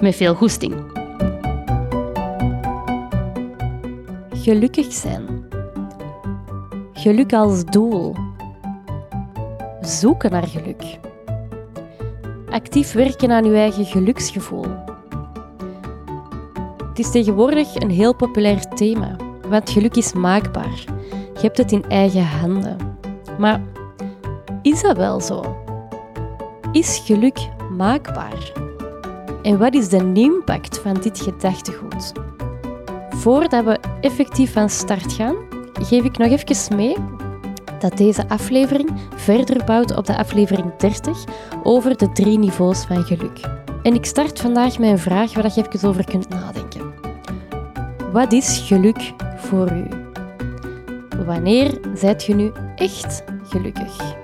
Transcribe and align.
Met 0.00 0.14
veel 0.16 0.34
goesting. 0.34 0.74
Gelukkig 4.30 4.92
zijn. 4.92 5.48
Geluk 6.92 7.32
als 7.32 7.64
doel. 7.64 8.16
Zoeken 9.80 10.30
naar 10.30 10.46
geluk. 10.46 10.98
Actief 12.50 12.92
werken 12.92 13.30
aan 13.30 13.44
uw 13.44 13.54
eigen 13.54 13.84
geluksgevoel. 13.84 14.66
Het 16.88 16.98
is 16.98 17.10
tegenwoordig 17.10 17.74
een 17.74 17.90
heel 17.90 18.14
populair 18.14 18.60
thema, 18.68 19.16
want 19.48 19.70
geluk 19.70 19.96
is 19.96 20.12
maakbaar. 20.12 20.84
Je 21.34 21.40
hebt 21.40 21.58
het 21.58 21.72
in 21.72 21.84
eigen 21.88 22.26
handen. 22.26 22.76
Maar 23.38 23.60
is 24.62 24.82
dat 24.82 24.96
wel 24.96 25.20
zo? 25.20 25.56
Is 26.72 27.02
geluk 27.04 27.38
maakbaar? 27.76 28.65
En 29.46 29.58
wat 29.58 29.74
is 29.74 29.88
de 29.88 30.12
impact 30.14 30.78
van 30.78 30.94
dit 30.94 31.20
gedachtegoed? 31.20 32.12
Voordat 33.10 33.64
we 33.64 33.78
effectief 34.00 34.52
van 34.52 34.70
start 34.70 35.12
gaan, 35.12 35.36
geef 35.72 36.04
ik 36.04 36.18
nog 36.18 36.28
even 36.28 36.76
mee 36.76 36.96
dat 37.78 37.96
deze 37.96 38.28
aflevering 38.28 38.90
verder 39.16 39.64
bouwt 39.64 39.96
op 39.96 40.06
de 40.06 40.16
aflevering 40.16 40.76
30 40.76 41.24
over 41.62 41.96
de 41.96 42.12
drie 42.12 42.38
niveaus 42.38 42.84
van 42.84 43.04
geluk. 43.04 43.40
En 43.82 43.94
ik 43.94 44.04
start 44.04 44.40
vandaag 44.40 44.78
met 44.78 44.90
een 44.90 44.98
vraag 44.98 45.34
waar 45.34 45.52
je 45.54 45.64
even 45.68 45.88
over 45.88 46.04
kunt 46.04 46.28
nadenken. 46.28 46.94
Wat 48.12 48.32
is 48.32 48.58
geluk 48.58 49.12
voor 49.36 49.72
u? 49.72 49.88
Wanneer 51.24 51.80
zijt 51.94 52.24
je 52.24 52.34
nu 52.34 52.52
echt 52.76 53.24
gelukkig? 53.42 54.16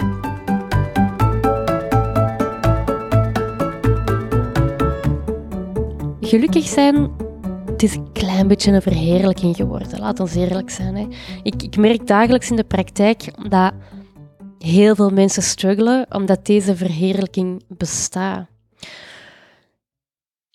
Gelukkig 6.33 6.69
zijn, 6.69 7.11
het 7.67 7.83
is 7.83 7.95
een 7.95 8.13
klein 8.13 8.49
beetje 8.49 8.73
een 8.73 8.83
verheerlijking 8.83 9.57
geworden. 9.57 9.99
Laat 9.99 10.21
ons 10.21 10.35
eerlijk 10.35 10.71
zijn. 10.71 10.97
Hè. 10.97 11.07
Ik, 11.43 11.63
ik 11.63 11.77
merk 11.77 12.07
dagelijks 12.07 12.51
in 12.51 12.57
de 12.57 12.65
praktijk 12.65 13.49
dat 13.49 13.73
heel 14.59 14.95
veel 14.95 15.11
mensen 15.11 15.43
struggelen 15.43 16.07
omdat 16.09 16.47
deze 16.47 16.77
verheerlijking 16.77 17.63
bestaat. 17.69 18.47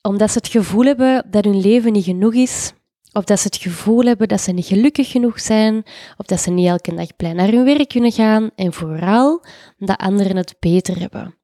Omdat 0.01 0.31
ze 0.31 0.37
het 0.37 0.47
gevoel 0.47 0.83
hebben 0.83 1.25
dat 1.29 1.45
hun 1.45 1.61
leven 1.61 1.91
niet 1.91 2.03
genoeg 2.03 2.33
is, 2.33 2.73
of 3.11 3.23
dat 3.23 3.39
ze 3.39 3.47
het 3.47 3.57
gevoel 3.57 4.03
hebben 4.03 4.27
dat 4.27 4.41
ze 4.41 4.51
niet 4.51 4.65
gelukkig 4.65 5.11
genoeg 5.11 5.39
zijn, 5.39 5.83
of 6.17 6.25
dat 6.25 6.39
ze 6.39 6.49
niet 6.49 6.67
elke 6.67 6.95
dag 6.95 7.15
blij 7.15 7.33
naar 7.33 7.49
hun 7.49 7.65
werk 7.65 7.87
kunnen 7.87 8.11
gaan, 8.11 8.49
en 8.55 8.73
vooral 8.73 9.45
dat 9.77 9.97
anderen 9.97 10.37
het 10.37 10.55
beter 10.59 10.99
hebben. 10.99 11.35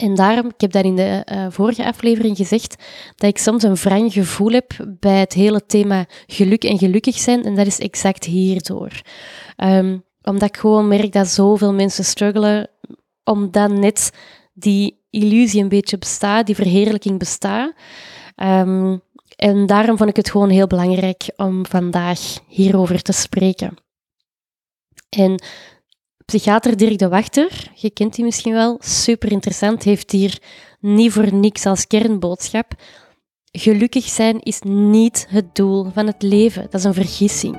En 0.00 0.14
daarom, 0.14 0.46
ik 0.46 0.60
heb 0.60 0.72
dat 0.72 0.84
in 0.84 0.96
de 0.96 1.26
uh, 1.32 1.46
vorige 1.50 1.84
aflevering 1.84 2.36
gezegd, 2.36 2.84
dat 3.16 3.30
ik 3.30 3.38
soms 3.38 3.62
een 3.62 3.74
wrang 3.74 4.12
gevoel 4.12 4.50
heb 4.50 4.72
bij 4.86 5.18
het 5.18 5.32
hele 5.32 5.66
thema 5.66 6.06
geluk 6.26 6.64
en 6.64 6.78
gelukkig 6.78 7.18
zijn. 7.18 7.44
En 7.44 7.54
dat 7.54 7.66
is 7.66 7.78
exact 7.78 8.24
hierdoor. 8.24 9.00
Um, 9.56 10.04
omdat 10.22 10.48
ik 10.48 10.56
gewoon 10.56 10.88
merk 10.88 11.12
dat 11.12 11.28
zoveel 11.28 11.72
mensen 11.72 12.04
struggelen, 12.04 12.70
omdat 13.24 13.70
net 13.70 14.12
die 14.52 15.00
illusie 15.10 15.62
een 15.62 15.68
beetje 15.68 15.98
bestaat, 15.98 16.46
die 16.46 16.54
verheerlijking 16.54 17.18
bestaat. 17.18 17.72
Um, 18.36 19.00
en 19.36 19.66
daarom 19.66 19.96
vond 19.96 20.10
ik 20.10 20.16
het 20.16 20.30
gewoon 20.30 20.50
heel 20.50 20.66
belangrijk 20.66 21.30
om 21.36 21.66
vandaag 21.66 22.20
hierover 22.46 23.02
te 23.02 23.12
spreken. 23.12 23.74
En 25.08 25.42
psychiater 26.30 26.76
Dirk 26.76 26.98
de 26.98 27.08
Wachter, 27.08 27.70
je 27.74 27.90
kent 27.90 28.14
die 28.14 28.24
misschien 28.24 28.52
wel, 28.52 28.76
super 28.80 29.32
interessant, 29.32 29.82
heeft 29.82 30.10
hier 30.10 30.38
niet 30.80 31.12
voor 31.12 31.34
niks 31.34 31.66
als 31.66 31.86
kernboodschap. 31.86 32.72
Gelukkig 33.52 34.04
zijn 34.04 34.40
is 34.40 34.60
niet 34.60 35.26
het 35.28 35.54
doel 35.54 35.90
van 35.94 36.06
het 36.06 36.22
leven, 36.22 36.62
dat 36.62 36.74
is 36.74 36.84
een 36.84 36.94
vergissing. 36.94 37.56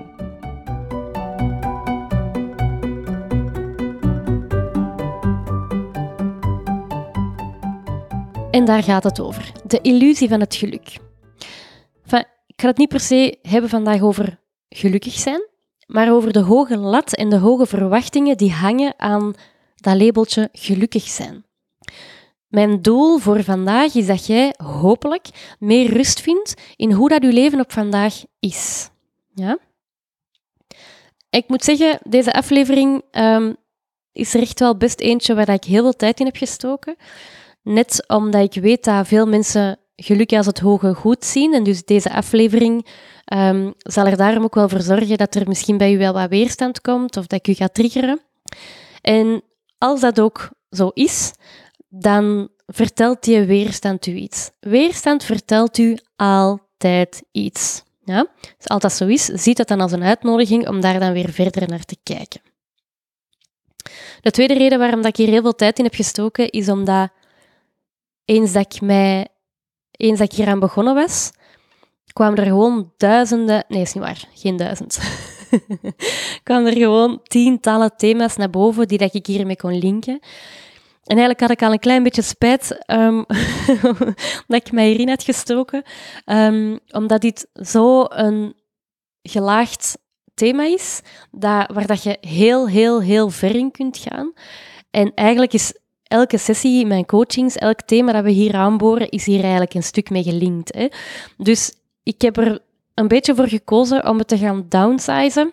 En 8.51 8.65
daar 8.65 8.83
gaat 8.83 9.03
het 9.03 9.19
over. 9.19 9.51
De 9.67 9.81
illusie 9.81 10.29
van 10.29 10.39
het 10.39 10.55
geluk. 10.55 10.87
ik 12.47 12.61
ga 12.61 12.67
het 12.67 12.77
niet 12.77 12.89
per 12.89 12.99
se 12.99 13.37
hebben 13.41 13.69
vandaag 13.69 14.01
over 14.01 14.39
gelukkig 14.69 15.13
zijn, 15.13 15.49
maar 15.91 16.11
over 16.11 16.33
de 16.33 16.39
hoge 16.39 16.77
lat 16.77 17.15
en 17.15 17.29
de 17.29 17.37
hoge 17.37 17.65
verwachtingen 17.65 18.37
die 18.37 18.51
hangen 18.51 18.93
aan 18.97 19.33
dat 19.75 20.01
labeltje 20.01 20.49
gelukkig 20.51 21.03
zijn. 21.03 21.43
Mijn 22.47 22.81
doel 22.81 23.17
voor 23.17 23.43
vandaag 23.43 23.95
is 23.95 24.05
dat 24.05 24.25
jij 24.25 24.53
hopelijk 24.57 25.55
meer 25.59 25.93
rust 25.93 26.21
vindt 26.21 26.53
in 26.75 26.91
hoe 26.91 27.09
dat 27.09 27.23
je 27.23 27.33
leven 27.33 27.59
op 27.59 27.71
vandaag 27.71 28.23
is. 28.39 28.89
Ja? 29.33 29.57
Ik 31.29 31.47
moet 31.47 31.63
zeggen, 31.63 31.99
deze 32.03 32.33
aflevering 32.33 33.01
um, 33.11 33.55
is 34.11 34.33
er 34.33 34.41
echt 34.41 34.59
wel 34.59 34.77
best 34.77 34.99
eentje 34.99 35.33
waar 35.33 35.49
ik 35.49 35.63
heel 35.63 35.81
veel 35.83 35.95
tijd 35.95 36.19
in 36.19 36.25
heb 36.25 36.37
gestoken. 36.37 36.95
Net 37.61 38.03
omdat 38.07 38.55
ik 38.55 38.61
weet 38.61 38.83
dat 38.83 39.07
veel 39.07 39.27
mensen 39.27 39.79
geluk 39.95 40.33
als 40.33 40.45
het 40.45 40.59
hoge 40.59 40.93
goed 40.93 41.25
zien. 41.25 41.53
En 41.53 41.63
dus 41.63 41.85
deze 41.85 42.13
aflevering 42.13 42.85
um, 43.25 43.73
zal 43.77 44.05
er 44.05 44.17
daarom 44.17 44.43
ook 44.43 44.55
wel 44.55 44.69
voor 44.69 44.81
zorgen 44.81 45.17
dat 45.17 45.35
er 45.35 45.47
misschien 45.47 45.77
bij 45.77 45.93
u 45.93 45.97
wel 45.97 46.13
wat 46.13 46.29
weerstand 46.29 46.81
komt 46.81 47.17
of 47.17 47.27
dat 47.27 47.39
ik 47.39 47.47
u 47.47 47.53
ga 47.53 47.67
triggeren. 47.67 48.21
En 49.01 49.43
als 49.77 49.99
dat 49.99 50.19
ook 50.19 50.49
zo 50.69 50.87
is, 50.87 51.31
dan 51.89 52.49
vertelt 52.67 53.23
die 53.23 53.41
weerstand 53.41 54.05
u 54.05 54.13
iets. 54.13 54.51
Weerstand 54.59 55.23
vertelt 55.23 55.77
u 55.77 55.97
altijd 56.15 57.23
iets. 57.31 57.83
Ja? 58.03 58.27
Als 58.57 58.67
altijd 58.67 58.93
zo 58.93 59.07
is, 59.07 59.25
ziet 59.25 59.57
dat 59.57 59.67
dan 59.67 59.81
als 59.81 59.91
een 59.91 60.03
uitnodiging 60.03 60.67
om 60.67 60.81
daar 60.81 60.99
dan 60.99 61.13
weer 61.13 61.29
verder 61.31 61.67
naar 61.67 61.83
te 61.83 61.97
kijken. 62.03 62.41
De 64.21 64.31
tweede 64.31 64.53
reden 64.53 64.79
waarom 64.79 65.01
dat 65.01 65.09
ik 65.09 65.15
hier 65.15 65.27
heel 65.27 65.41
veel 65.41 65.55
tijd 65.55 65.77
in 65.77 65.83
heb 65.83 65.93
gestoken, 65.93 66.49
is 66.49 66.69
omdat 66.69 67.09
eens 68.25 68.51
dat 68.51 68.73
ik 68.73 68.81
mij 68.81 69.27
eens 69.91 70.19
dat 70.19 70.31
ik 70.31 70.37
hier 70.37 70.47
aan 70.47 70.59
begonnen 70.59 70.93
was, 70.93 71.31
kwamen 72.13 72.37
er 72.37 72.45
gewoon 72.45 72.91
duizenden... 72.97 73.65
Nee, 73.67 73.81
is 73.81 73.93
niet 73.93 74.03
waar. 74.03 74.27
Geen 74.33 74.57
duizend. 74.57 74.99
kwamen 76.43 76.71
er 76.71 76.77
gewoon 76.77 77.19
tientallen 77.23 77.95
thema's 77.97 78.35
naar 78.35 78.49
boven 78.49 78.87
die 78.87 78.97
dat 78.97 79.13
ik 79.13 79.25
hiermee 79.25 79.55
kon 79.55 79.77
linken. 79.77 80.19
En 81.03 81.17
eigenlijk 81.17 81.39
had 81.39 81.49
ik 81.49 81.61
al 81.61 81.71
een 81.71 81.79
klein 81.79 82.03
beetje 82.03 82.21
spijt 82.21 82.83
um, 82.87 83.25
dat 84.47 84.65
ik 84.65 84.71
mij 84.71 84.87
hierin 84.87 85.09
had 85.09 85.23
gestoken, 85.23 85.83
um, 86.25 86.79
omdat 86.89 87.21
dit 87.21 87.47
zo 87.53 88.05
een 88.09 88.53
gelaagd 89.21 89.97
thema 90.33 90.63
is, 90.63 91.01
dat, 91.31 91.71
waar 91.73 91.87
dat 91.87 92.03
je 92.03 92.17
heel, 92.21 92.69
heel, 92.69 93.01
heel 93.01 93.29
ver 93.29 93.55
in 93.55 93.71
kunt 93.71 93.97
gaan. 93.97 94.33
En 94.91 95.11
eigenlijk 95.15 95.53
is 95.53 95.73
elke 96.03 96.37
sessie 96.37 96.81
in 96.81 96.87
mijn 96.87 97.05
coachings, 97.05 97.55
elk 97.55 97.81
thema 97.81 98.11
dat 98.11 98.23
we 98.23 98.31
hier 98.31 98.55
aanboren, 98.55 99.09
is 99.09 99.25
hier 99.25 99.41
eigenlijk 99.41 99.73
een 99.73 99.83
stuk 99.83 100.09
mee 100.09 100.23
gelinkt. 100.23 100.75
Hè. 100.75 100.87
Dus 101.37 101.73
ik 102.03 102.21
heb 102.21 102.37
er 102.37 102.59
een 102.93 103.07
beetje 103.07 103.35
voor 103.35 103.47
gekozen 103.47 104.07
om 104.07 104.17
het 104.17 104.27
te 104.27 104.37
gaan 104.37 104.65
downsizen. 104.69 105.51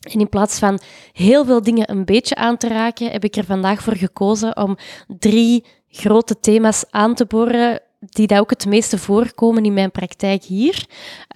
En 0.00 0.20
in 0.20 0.28
plaats 0.28 0.58
van 0.58 0.80
heel 1.12 1.44
veel 1.44 1.62
dingen 1.62 1.90
een 1.90 2.04
beetje 2.04 2.34
aan 2.34 2.56
te 2.56 2.68
raken, 2.68 3.10
heb 3.10 3.24
ik 3.24 3.36
er 3.36 3.44
vandaag 3.44 3.82
voor 3.82 3.96
gekozen 3.96 4.56
om 4.56 4.76
drie 5.18 5.64
grote 5.88 6.40
thema's 6.40 6.84
aan 6.90 7.14
te 7.14 7.24
boren, 7.24 7.80
die 8.00 8.26
daar 8.26 8.40
ook 8.40 8.50
het 8.50 8.66
meeste 8.66 8.98
voorkomen 8.98 9.64
in 9.64 9.74
mijn 9.74 9.90
praktijk 9.90 10.42
hier. 10.42 10.86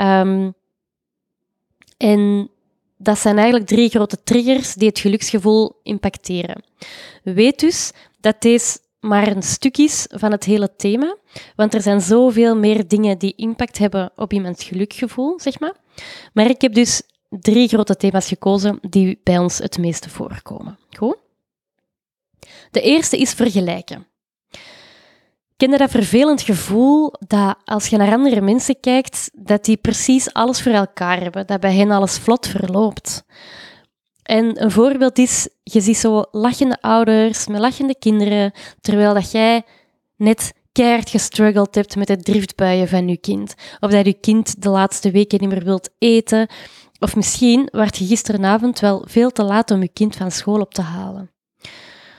Um, 0.01 0.55
en 1.97 2.51
dat 2.97 3.19
zijn 3.19 3.37
eigenlijk 3.37 3.67
drie 3.67 3.89
grote 3.89 4.23
triggers 4.23 4.75
die 4.75 4.89
het 4.89 4.99
geluksgevoel 4.99 5.81
impacteren. 5.83 6.63
Weet 7.23 7.61
dus 7.61 7.93
dat 8.21 8.43
deze 8.43 8.79
maar 9.01 9.27
een 9.29 9.43
stuk 9.43 9.77
is 9.77 10.07
van 10.11 10.31
het 10.33 10.45
hele 10.45 10.77
thema, 10.77 11.17
want 11.57 11.75
er 11.75 11.83
zijn 11.83 12.01
zoveel 12.01 12.57
meer 12.57 12.89
dingen 12.89 13.19
die 13.19 13.35
impact 13.37 13.79
hebben 13.79 14.13
op 14.17 14.33
iemands 14.33 14.65
gelukgevoel, 14.65 15.41
zeg 15.41 15.61
maar. 15.61 15.75
Maar 16.33 16.51
ik 16.51 16.61
heb 16.61 16.75
dus 16.75 17.03
drie 17.29 17.69
grote 17.69 17.97
thema's 17.97 18.29
gekozen 18.29 18.79
die 18.89 19.21
bij 19.25 19.39
ons 19.39 19.59
het 19.59 19.79
meeste 19.79 20.11
voorkomen. 20.11 20.79
Goed? 20.97 21.17
De 22.71 22.81
eerste 22.81 23.19
is 23.19 23.33
vergelijken. 23.33 24.07
Ken 25.57 25.71
je 25.71 25.79
dat 25.79 25.91
vervelend 25.91 26.43
gevoel 26.43 27.13
dat 27.27 27.57
als 27.65 27.87
je 27.87 27.97
naar 27.97 28.13
andere 28.13 28.41
mensen 28.41 28.81
kijkt, 28.81 29.31
dat 29.35 29.65
die 29.65 29.77
precies 29.77 30.33
alles 30.33 30.63
voor 30.63 30.73
elkaar 30.73 31.21
hebben, 31.21 31.47
dat 31.47 31.61
bij 31.61 31.75
hen 31.75 31.91
alles 31.91 32.19
vlot 32.19 32.47
verloopt? 32.47 33.25
En 34.31 34.63
een 34.63 34.71
voorbeeld 34.71 35.19
is, 35.19 35.49
je 35.63 35.81
ziet 35.81 35.97
zo 35.97 36.25
lachende 36.31 36.81
ouders 36.81 37.47
met 37.47 37.61
lachende 37.61 37.99
kinderen, 37.99 38.53
terwijl 38.81 39.15
dat 39.15 39.31
jij 39.31 39.63
net 40.17 40.53
keihard 40.73 41.11
gestruggeld 41.11 41.75
hebt 41.75 41.97
met 41.97 42.09
het 42.09 42.25
driftbuien 42.25 42.89
van 42.89 43.09
je 43.09 43.17
kind. 43.17 43.55
Of 43.81 43.91
dat 43.91 44.07
je 44.07 44.13
kind 44.13 44.63
de 44.63 44.69
laatste 44.69 45.11
weken 45.11 45.41
niet 45.41 45.49
meer 45.49 45.65
wilt 45.65 45.91
eten. 45.99 46.49
Of 46.99 47.17
misschien 47.17 47.69
werd 47.73 47.97
je 47.97 48.07
gisteravond 48.07 48.81
wel 48.81 49.05
veel 49.07 49.31
te 49.31 49.43
laat 49.43 49.71
om 49.71 49.81
je 49.81 49.89
kind 49.89 50.17
van 50.17 50.31
school 50.31 50.61
op 50.61 50.75
te 50.75 50.83
halen. 50.83 51.31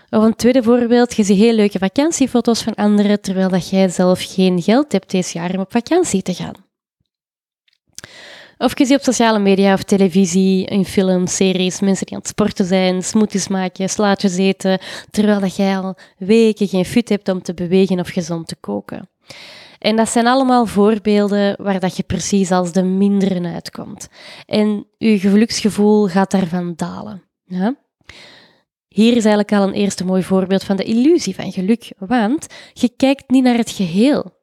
Of 0.10 0.24
een 0.24 0.36
tweede 0.36 0.63
voorbeeld, 0.63 1.16
je 1.16 1.24
ziet 1.24 1.38
heel 1.38 1.54
leuke 1.54 1.80
vakantiefoto's 1.80 2.62
van 2.62 2.75
anderen, 2.75 3.22
terwijl 3.22 3.50
dat 3.50 3.69
jij 3.69 3.90
zelf 3.90 4.24
geen 4.24 4.62
geld 4.62 4.92
hebt 4.92 5.12
deze 5.12 5.38
jaar 5.38 5.54
om 5.54 5.60
op 5.60 5.72
vakantie 5.72 6.22
te 6.22 6.34
gaan. 6.34 6.69
Of 8.57 8.77
je 8.77 8.86
ziet 8.86 8.98
op 8.98 9.03
sociale 9.03 9.39
media 9.39 9.74
of 9.74 9.83
televisie, 9.83 10.65
in 10.65 10.86
films, 10.86 11.36
series, 11.36 11.80
mensen 11.80 12.06
die 12.06 12.15
aan 12.15 12.21
het 12.21 12.30
sporten 12.30 12.65
zijn, 12.65 13.03
smoothies 13.03 13.48
maken, 13.48 13.89
slaatjes 13.89 14.38
eten, 14.38 14.80
terwijl 15.09 15.39
dat 15.39 15.56
jij 15.56 15.77
al 15.77 15.98
weken 16.18 16.68
geen 16.68 16.86
fut 16.86 17.09
hebt 17.09 17.30
om 17.30 17.42
te 17.42 17.53
bewegen 17.53 18.00
of 18.00 18.09
gezond 18.09 18.48
te 18.48 18.56
koken. 18.56 19.09
En 19.80 19.95
dat 19.95 20.09
zijn 20.09 20.27
allemaal 20.27 20.65
voorbeelden 20.65 21.56
waar 21.63 21.80
dat 21.80 21.98
je 21.98 22.03
precies 22.03 22.51
als 22.51 22.71
de 22.71 22.83
minderen 22.83 23.45
uitkomt. 23.45 24.07
En 24.45 24.88
je 24.98 25.19
geluksgevoel 25.19 26.07
gaat 26.07 26.31
daarvan 26.31 26.74
dalen. 26.75 27.24
Hier 28.88 29.15
is 29.15 29.25
eigenlijk 29.25 29.51
al 29.51 29.63
een 29.63 29.74
eerste 29.74 30.06
mooi 30.06 30.24
voorbeeld 30.24 30.63
van 30.63 30.75
de 30.75 30.83
illusie 30.83 31.36
van 31.36 31.51
geluk, 31.51 31.92
want 31.98 32.48
je 32.74 32.89
kijkt 32.89 33.30
niet 33.30 33.44
naar 33.44 33.57
het 33.57 33.71
geheel. 33.71 34.41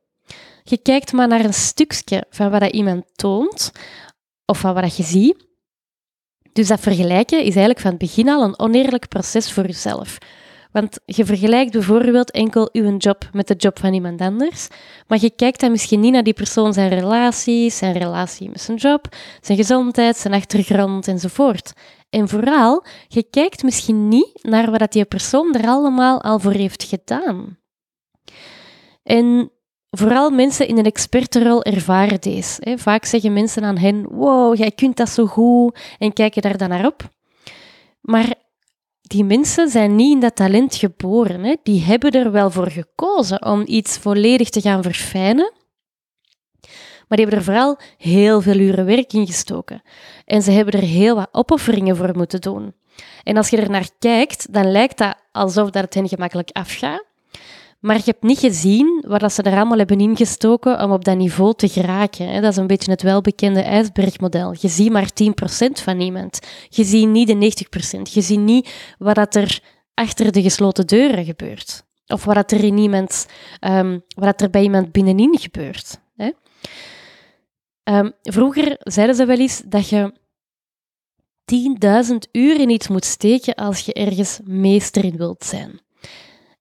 Je 0.69 0.79
kijkt 0.79 1.13
maar 1.13 1.29
naar 1.29 1.45
een 1.45 1.55
stukje 1.55 2.25
van 2.31 2.51
wat 2.51 2.73
iemand 2.73 3.05
toont 3.15 3.73
of 4.45 4.59
van 4.59 4.75
wat 4.75 4.97
je 4.97 5.03
ziet. 5.03 5.47
Dus 6.53 6.69
dat 6.69 6.81
vergelijken 6.81 7.39
is 7.39 7.45
eigenlijk 7.45 7.81
van 7.81 7.91
het 7.91 7.99
begin 7.99 8.29
al 8.29 8.43
een 8.43 8.59
oneerlijk 8.59 9.09
proces 9.09 9.53
voor 9.53 9.67
jezelf. 9.67 10.19
Want 10.73 10.99
je 11.05 11.25
vergelijkt 11.25 11.73
bijvoorbeeld 11.73 12.31
enkel 12.31 12.69
uw 12.73 12.97
job 12.97 13.29
met 13.33 13.47
de 13.47 13.55
job 13.55 13.79
van 13.79 13.95
iemand 13.95 14.21
anders, 14.21 14.69
maar 15.07 15.19
je 15.21 15.31
kijkt 15.31 15.61
dan 15.61 15.71
misschien 15.71 16.01
niet 16.01 16.13
naar 16.13 16.23
die 16.23 16.33
persoon 16.33 16.73
zijn 16.73 16.89
relaties, 16.89 17.79
zijn 17.79 17.93
relatie 17.93 18.49
met 18.49 18.61
zijn 18.61 18.77
job, 18.77 19.17
zijn 19.41 19.59
gezondheid, 19.59 20.17
zijn 20.17 20.35
achtergrond 20.35 21.09
enzovoort. 21.09 21.73
En 22.11 22.29
vooral, 22.29 22.85
je 23.07 23.23
kijkt 23.23 23.63
misschien 23.63 24.09
niet 24.09 24.39
naar 24.43 24.71
wat 24.71 24.93
die 24.93 25.05
persoon 25.05 25.55
er 25.55 25.69
allemaal 25.69 26.23
al 26.23 26.39
voor 26.39 26.53
heeft 26.53 26.83
gedaan. 26.83 27.59
En 29.03 29.51
vooral 29.91 30.31
mensen 30.31 30.69
in 30.69 30.79
een 30.79 30.85
expertenrol 30.85 31.63
ervaren 31.63 32.21
deze. 32.21 32.77
Vaak 32.79 33.05
zeggen 33.05 33.33
mensen 33.33 33.65
aan 33.65 33.79
hen, 33.79 34.07
wow, 34.09 34.57
jij 34.57 34.71
kunt 34.71 34.97
dat 34.97 35.09
zo 35.09 35.27
goed, 35.27 35.79
en 35.99 36.13
kijken 36.13 36.43
daar 36.43 36.59
dan 36.59 36.69
naar 36.69 36.87
op. 36.87 37.09
Maar 38.01 38.35
die 39.01 39.25
mensen 39.25 39.69
zijn 39.69 39.97
niet 39.97 40.13
in 40.13 40.21
dat 40.21 40.37
talent 40.37 40.75
geboren. 40.75 41.45
Hè. 41.45 41.57
Die 41.63 41.83
hebben 41.83 42.11
er 42.11 42.33
wel 42.33 42.51
voor 42.51 42.71
gekozen 42.71 43.45
om 43.45 43.63
iets 43.67 43.99
volledig 43.99 44.51
te 44.51 44.61
gaan 44.61 44.83
verfijnen. 44.83 45.53
Maar 47.09 47.19
die 47.19 47.27
hebben 47.27 47.39
er 47.39 47.45
vooral 47.45 47.79
heel 47.97 48.41
veel 48.41 48.57
uren 48.57 48.85
werk 48.85 49.13
in 49.13 49.27
gestoken. 49.27 49.83
En 50.25 50.43
ze 50.43 50.51
hebben 50.51 50.75
er 50.75 50.87
heel 50.87 51.15
wat 51.15 51.29
opofferingen 51.33 51.97
voor 51.97 52.17
moeten 52.17 52.41
doen. 52.41 52.75
En 53.23 53.37
als 53.37 53.49
je 53.49 53.57
er 53.57 53.71
naar 53.71 53.89
kijkt, 53.99 54.53
dan 54.53 54.71
lijkt 54.71 54.99
dat 54.99 55.17
alsof 55.33 55.71
dat 55.71 55.85
het 55.85 55.95
hen 55.95 56.09
gemakkelijk 56.09 56.51
afgaat. 56.53 57.05
Maar 57.81 57.97
je 57.97 58.03
hebt 58.05 58.23
niet 58.23 58.39
gezien 58.39 59.05
wat 59.07 59.33
ze 59.33 59.43
er 59.43 59.57
allemaal 59.57 59.79
hebben 59.79 60.01
ingestoken 60.01 60.83
om 60.83 60.93
op 60.93 61.05
dat 61.05 61.17
niveau 61.17 61.55
te 61.55 61.69
geraken. 61.69 62.43
Dat 62.43 62.53
is 62.53 62.57
een 62.57 62.67
beetje 62.67 62.91
het 62.91 63.03
welbekende 63.03 63.61
ijsbergmodel. 63.61 64.55
Je 64.61 64.69
ziet 64.69 64.91
maar 64.91 65.11
10% 65.23 65.83
van 65.83 66.01
iemand. 66.01 66.39
Je 66.69 66.85
ziet 66.85 67.09
niet 67.09 67.27
de 67.27 67.67
90%. 67.99 68.13
Je 68.13 68.21
ziet 68.21 68.41
niet 68.41 68.95
wat 68.99 69.35
er 69.35 69.63
achter 69.95 70.33
de 70.33 70.43
gesloten 70.43 70.87
deuren 70.87 71.25
gebeurt. 71.25 71.87
Of 72.07 72.25
wat 72.25 72.53
er, 72.53 72.65
in 72.65 72.79
iemand, 72.79 73.27
wat 74.15 74.41
er 74.41 74.51
bij 74.51 74.63
iemand 74.63 74.93
binnenin 74.93 75.39
gebeurt. 75.39 75.99
Um, 77.89 78.13
vroeger 78.23 78.77
zeiden 78.79 79.17
ze 79.17 79.25
wel 79.25 79.39
eens 79.39 79.63
dat 79.67 79.89
je 79.89 80.13
10.000 82.11 82.15
uur 82.33 82.61
in 82.61 82.71
iets 82.71 82.89
moet 82.89 83.05
steken 83.05 83.55
als 83.55 83.81
je 83.81 83.93
ergens 83.93 84.41
meester 84.45 85.05
in 85.05 85.17
wilt 85.17 85.45
zijn. 85.45 85.81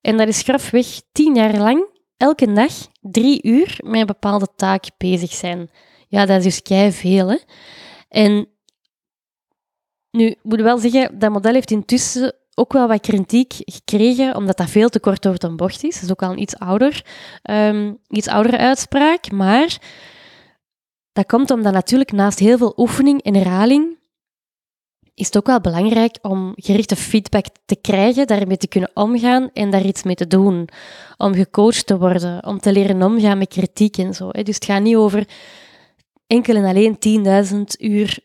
En 0.08 0.16
dat 0.16 0.28
is 0.28 0.42
grafweg 0.42 0.86
tien 1.12 1.34
jaar 1.34 1.56
lang, 1.56 1.86
elke 2.16 2.52
dag, 2.52 2.72
drie 3.00 3.42
uur 3.42 3.78
met 3.84 4.00
een 4.00 4.06
bepaalde 4.06 4.48
taak 4.56 4.84
bezig 4.98 5.32
zijn. 5.32 5.70
Ja, 6.08 6.26
dat 6.26 6.38
is 6.38 6.44
dus 6.44 6.62
kei 6.62 6.92
veel. 6.92 7.38
En 8.08 8.48
nu, 10.10 10.34
moet 10.42 10.60
wel 10.60 10.78
zeggen, 10.78 11.18
dat 11.18 11.30
model 11.30 11.52
heeft 11.52 11.70
intussen 11.70 12.34
ook 12.54 12.72
wel 12.72 12.88
wat 12.88 13.00
kritiek 13.00 13.54
gekregen, 13.56 14.36
omdat 14.36 14.56
dat 14.56 14.70
veel 14.70 14.88
te 14.88 15.00
kort 15.00 15.22
door 15.22 15.38
de 15.38 15.54
bocht 15.54 15.84
is. 15.84 15.94
Dat 15.94 16.02
is 16.02 16.10
ook 16.10 16.22
al 16.22 16.30
een 16.30 16.40
iets 16.40 16.56
ouder, 16.58 17.04
um, 17.42 17.98
iets 18.08 18.28
oudere 18.28 18.58
uitspraak. 18.58 19.30
Maar 19.30 19.78
dat 21.12 21.26
komt 21.26 21.50
omdat 21.50 21.72
natuurlijk 21.72 22.12
naast 22.12 22.38
heel 22.38 22.58
veel 22.58 22.72
oefening 22.76 23.22
en 23.22 23.34
herhaling 23.34 23.97
is 25.18 25.26
het 25.26 25.36
ook 25.36 25.46
wel 25.46 25.60
belangrijk 25.60 26.18
om 26.22 26.52
gerichte 26.56 26.96
feedback 26.96 27.44
te 27.66 27.76
krijgen, 27.76 28.26
daarmee 28.26 28.56
te 28.56 28.68
kunnen 28.68 28.90
omgaan 28.94 29.50
en 29.52 29.70
daar 29.70 29.84
iets 29.84 30.02
mee 30.02 30.14
te 30.14 30.26
doen. 30.26 30.68
Om 31.16 31.34
gecoacht 31.34 31.86
te 31.86 31.98
worden, 31.98 32.46
om 32.46 32.60
te 32.60 32.72
leren 32.72 33.02
omgaan 33.02 33.38
met 33.38 33.48
kritiek 33.48 33.96
en 33.96 34.14
zo. 34.14 34.30
Dus 34.30 34.54
het 34.54 34.64
gaat 34.64 34.82
niet 34.82 34.96
over 34.96 35.28
enkel 36.26 36.54
en 36.54 36.64
alleen 36.64 36.98
10.000 37.52 37.60
uur 37.78 38.18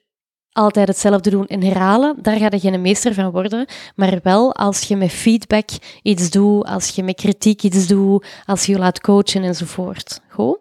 altijd 0.52 0.88
hetzelfde 0.88 1.30
doen 1.30 1.48
en 1.48 1.64
herhalen. 1.64 2.16
Daar 2.22 2.38
ga 2.38 2.48
je 2.50 2.60
geen 2.60 2.82
meester 2.82 3.14
van 3.14 3.32
worden. 3.32 3.66
Maar 3.96 4.20
wel 4.24 4.56
als 4.56 4.82
je 4.82 4.96
met 4.96 5.12
feedback 5.12 5.70
iets 6.02 6.30
doet, 6.30 6.66
als 6.66 6.90
je 6.90 7.04
met 7.04 7.16
kritiek 7.16 7.64
iets 7.64 7.88
doet, 7.88 8.26
als 8.46 8.66
je 8.66 8.72
je 8.72 8.78
laat 8.78 9.02
coachen 9.02 9.44
enzovoort. 9.44 10.22
Goed? 10.30 10.58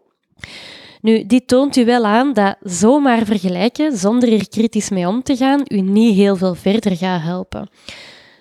Nu, 1.02 1.26
dit 1.26 1.49
toont 1.49 1.76
u 1.76 1.84
wel 1.84 2.04
aan 2.04 2.32
dat 2.32 2.56
zomaar 2.60 3.25
vergelijken, 3.25 3.96
zonder 3.96 4.32
er 4.32 4.49
kritisch 4.49 4.90
mee 4.90 5.06
om 5.06 5.22
te 5.22 5.37
gaan, 5.37 5.62
u 5.69 5.81
niet 5.81 6.14
heel 6.14 6.37
veel 6.37 6.54
verder 6.54 6.96
gaat 6.96 7.22
helpen. 7.22 7.69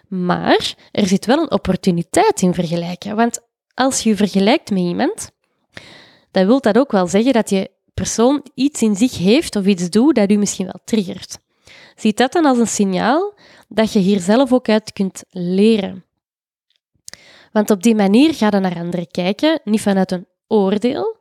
Maar 0.07 0.75
er 0.91 1.07
zit 1.07 1.25
wel 1.25 1.41
een 1.41 1.51
opportuniteit 1.51 2.41
in 2.41 2.53
vergelijken. 2.53 3.15
Want 3.15 3.39
als 3.73 4.01
je 4.01 4.15
vergelijkt 4.15 4.69
met 4.69 4.79
iemand, 4.79 5.31
dan 6.31 6.45
wil 6.45 6.61
dat 6.61 6.77
ook 6.77 6.91
wel 6.91 7.07
zeggen 7.07 7.33
dat 7.33 7.49
je 7.49 7.69
persoon 7.93 8.45
iets 8.53 8.81
in 8.81 8.95
zich 8.95 9.17
heeft 9.17 9.55
of 9.55 9.65
iets 9.65 9.89
doet 9.89 10.15
dat 10.15 10.31
u 10.31 10.35
misschien 10.35 10.65
wel 10.65 10.79
triggert. 10.85 11.37
Ziet 11.95 12.17
dat 12.17 12.31
dan 12.31 12.45
als 12.45 12.57
een 12.57 12.67
signaal 12.67 13.33
dat 13.67 13.93
je 13.93 13.99
hier 13.99 14.19
zelf 14.19 14.53
ook 14.53 14.69
uit 14.69 14.93
kunt 14.93 15.23
leren. 15.29 16.05
Want 17.51 17.69
op 17.69 17.83
die 17.83 17.95
manier 17.95 18.33
ga 18.33 18.47
je 18.51 18.59
naar 18.59 18.75
anderen 18.75 19.07
kijken, 19.07 19.61
niet 19.63 19.81
vanuit 19.81 20.11
een 20.11 20.27
oordeel, 20.47 21.19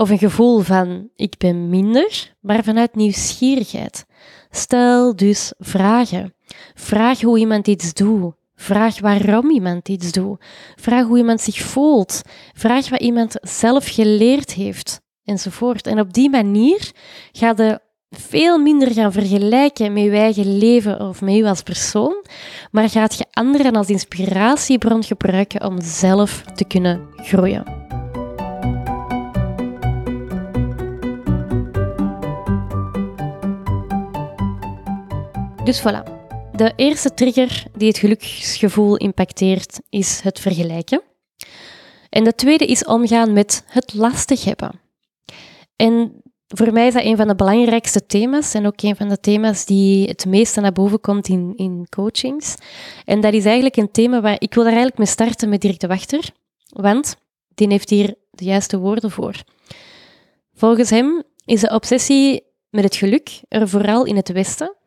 of 0.00 0.10
een 0.10 0.18
gevoel 0.18 0.60
van 0.60 1.08
ik 1.16 1.34
ben 1.38 1.68
minder, 1.68 2.34
maar 2.40 2.64
vanuit 2.64 2.94
nieuwsgierigheid. 2.94 4.06
Stel 4.50 5.16
dus 5.16 5.52
vragen. 5.58 6.34
Vraag 6.74 7.20
hoe 7.20 7.38
iemand 7.38 7.66
iets 7.66 7.94
doet. 7.94 8.34
Vraag 8.54 9.00
waarom 9.00 9.50
iemand 9.50 9.88
iets 9.88 10.12
doet. 10.12 10.40
Vraag 10.76 11.06
hoe 11.06 11.18
iemand 11.18 11.40
zich 11.40 11.58
voelt. 11.58 12.22
Vraag 12.52 12.88
wat 12.88 13.00
iemand 13.00 13.36
zelf 13.40 13.88
geleerd 13.88 14.52
heeft. 14.52 15.00
Enzovoort. 15.24 15.86
En 15.86 16.00
op 16.00 16.12
die 16.12 16.30
manier 16.30 16.90
ga 17.32 17.54
je 17.56 17.80
veel 18.10 18.58
minder 18.58 18.92
gaan 18.92 19.12
vergelijken 19.12 19.92
met 19.92 20.02
je 20.02 20.10
eigen 20.10 20.58
leven 20.58 21.00
of 21.00 21.20
met 21.20 21.34
je 21.34 21.48
als 21.48 21.62
persoon, 21.62 22.24
maar 22.70 22.90
gaat 22.90 23.14
je 23.14 23.26
anderen 23.30 23.76
als 23.76 23.88
inspiratiebron 23.88 25.04
gebruiken 25.04 25.66
om 25.66 25.80
zelf 25.82 26.42
te 26.54 26.64
kunnen 26.64 27.08
groeien. 27.16 27.79
Dus 35.64 35.80
voilà. 35.80 36.02
De 36.52 36.72
eerste 36.76 37.14
trigger 37.14 37.64
die 37.76 37.88
het 37.88 37.98
geluksgevoel 37.98 38.96
impacteert 38.96 39.80
is 39.88 40.20
het 40.20 40.40
vergelijken. 40.40 41.02
En 42.08 42.24
de 42.24 42.34
tweede 42.34 42.66
is 42.66 42.84
omgaan 42.84 43.32
met 43.32 43.64
het 43.66 43.94
lastig 43.94 44.44
hebben. 44.44 44.80
En 45.76 46.22
voor 46.46 46.72
mij 46.72 46.86
is 46.86 46.94
dat 46.94 47.04
een 47.04 47.16
van 47.16 47.28
de 47.28 47.34
belangrijkste 47.34 48.06
thema's 48.06 48.54
en 48.54 48.66
ook 48.66 48.82
een 48.82 48.96
van 48.96 49.08
de 49.08 49.20
thema's 49.20 49.64
die 49.64 50.08
het 50.08 50.26
meeste 50.26 50.60
naar 50.60 50.72
boven 50.72 51.00
komt 51.00 51.28
in, 51.28 51.52
in 51.56 51.86
coachings. 51.88 52.54
En 53.04 53.20
dat 53.20 53.32
is 53.32 53.44
eigenlijk 53.44 53.76
een 53.76 53.90
thema 53.90 54.20
waar 54.20 54.36
ik 54.38 54.54
wil 54.54 54.62
daar 54.62 54.72
eigenlijk 54.72 54.98
mee 54.98 55.08
starten 55.08 55.48
met 55.48 55.60
Dirk 55.60 55.80
de 55.80 55.86
Wachter, 55.86 56.30
want 56.68 57.16
die 57.54 57.68
heeft 57.68 57.90
hier 57.90 58.14
de 58.30 58.44
juiste 58.44 58.78
woorden 58.78 59.10
voor. 59.10 59.34
Volgens 60.54 60.90
hem 60.90 61.22
is 61.44 61.60
de 61.60 61.70
obsessie 61.70 62.42
met 62.70 62.84
het 62.84 62.96
geluk 62.96 63.40
er 63.48 63.68
vooral 63.68 64.04
in 64.04 64.16
het 64.16 64.32
Westen 64.32 64.78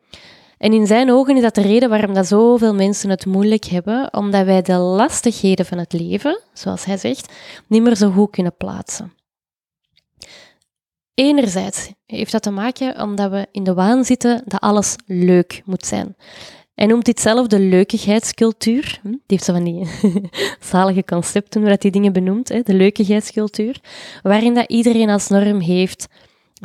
En 0.58 0.72
in 0.72 0.86
zijn 0.86 1.10
ogen 1.10 1.36
is 1.36 1.42
dat 1.42 1.54
de 1.54 1.62
reden 1.62 1.88
waarom 1.88 2.14
dat 2.14 2.26
zoveel 2.26 2.74
mensen 2.74 3.10
het 3.10 3.26
moeilijk 3.26 3.64
hebben, 3.64 4.14
omdat 4.14 4.44
wij 4.44 4.62
de 4.62 4.76
lastigheden 4.76 5.66
van 5.66 5.78
het 5.78 5.92
leven, 5.92 6.40
zoals 6.52 6.84
hij 6.84 6.96
zegt, 6.96 7.32
niet 7.66 7.82
meer 7.82 7.96
zo 7.96 8.10
goed 8.10 8.30
kunnen 8.30 8.56
plaatsen. 8.56 9.12
Enerzijds 11.14 11.92
heeft 12.06 12.32
dat 12.32 12.42
te 12.42 12.50
maken 12.50 13.00
omdat 13.00 13.30
we 13.30 13.46
in 13.52 13.64
de 13.64 13.74
waan 13.74 14.04
zitten 14.04 14.42
dat 14.44 14.60
alles 14.60 14.96
leuk 15.06 15.62
moet 15.64 15.86
zijn. 15.86 16.16
Hij 16.74 16.86
noemt 16.86 17.04
dit 17.04 17.20
zelf 17.20 17.46
de 17.46 17.58
leukigheidscultuur. 17.58 18.98
Hm, 19.02 19.08
die 19.08 19.20
heeft 19.26 19.44
zo 19.44 19.52
van 19.52 19.64
die 19.64 19.88
zalige 20.70 21.04
concepten 21.04 21.60
waar 21.60 21.70
hij 21.70 21.78
die 21.78 21.90
dingen 21.90 22.12
benoemt, 22.12 22.66
de 22.66 22.74
leukigheidscultuur, 22.74 23.80
waarin 24.22 24.54
dat 24.54 24.70
iedereen 24.70 25.08
als 25.10 25.28
norm 25.28 25.60
heeft 25.60 26.06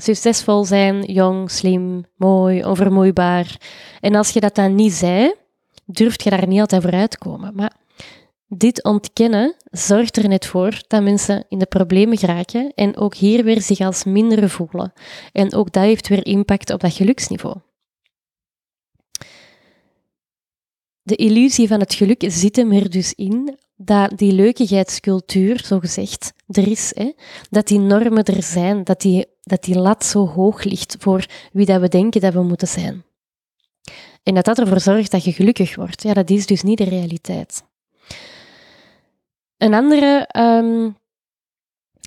succesvol 0.01 0.65
zijn, 0.65 1.03
jong, 1.03 1.51
slim, 1.51 2.05
mooi, 2.15 2.63
onvermoeibaar. 2.63 3.61
En 3.99 4.15
als 4.15 4.29
je 4.29 4.39
dat 4.39 4.55
dan 4.55 4.75
niet 4.75 4.93
zei, 4.93 5.33
durft 5.85 6.23
je 6.23 6.29
daar 6.29 6.47
niet 6.47 6.59
altijd 6.59 6.81
voor 6.81 6.93
uitkomen. 6.93 7.55
Maar 7.55 7.75
dit 8.47 8.83
ontkennen 8.83 9.55
zorgt 9.71 10.17
er 10.17 10.27
net 10.27 10.45
voor 10.45 10.81
dat 10.87 11.03
mensen 11.03 11.45
in 11.49 11.59
de 11.59 11.65
problemen 11.65 12.17
geraken 12.17 12.71
en 12.75 12.97
ook 12.97 13.15
hier 13.15 13.43
weer 13.43 13.61
zich 13.61 13.79
als 13.79 14.03
minder 14.03 14.49
voelen. 14.49 14.93
En 15.31 15.53
ook 15.53 15.71
dat 15.71 15.83
heeft 15.83 16.07
weer 16.07 16.25
impact 16.25 16.69
op 16.69 16.79
dat 16.79 16.93
geluksniveau. 16.93 17.55
De 21.01 21.15
illusie 21.15 21.67
van 21.67 21.79
het 21.79 21.93
geluk 21.93 22.23
zit 22.27 22.55
hem 22.55 22.71
er 22.71 22.89
dus 22.89 23.13
in 23.13 23.57
dat 23.75 24.17
die 24.17 24.31
leukigheidscultuur, 24.33 25.63
zo 25.65 25.79
gezegd, 25.79 26.33
er 26.47 26.67
is. 26.67 26.91
Hè? 26.95 27.11
Dat 27.49 27.67
die 27.67 27.79
normen 27.79 28.23
er 28.23 28.43
zijn, 28.43 28.83
dat 28.83 29.01
die, 29.01 29.25
dat 29.49 29.63
die 29.63 29.79
lat 29.79 30.05
zo 30.05 30.27
hoog 30.27 30.63
ligt 30.63 30.95
voor 30.99 31.25
wie 31.51 31.65
dat 31.65 31.81
we 31.81 31.87
denken 31.87 32.21
dat 32.21 32.33
we 32.33 32.43
moeten 32.43 32.67
zijn. 32.67 33.03
En 34.23 34.33
dat 34.33 34.45
dat 34.45 34.59
ervoor 34.59 34.79
zorgt 34.79 35.11
dat 35.11 35.23
je 35.23 35.31
gelukkig 35.31 35.75
wordt. 35.75 36.03
Ja, 36.03 36.13
dat 36.13 36.29
is 36.29 36.45
dus 36.45 36.61
niet 36.61 36.77
de 36.77 36.83
realiteit. 36.83 37.63
Een 39.57 39.73
andere 39.73 40.29
um, 40.37 40.97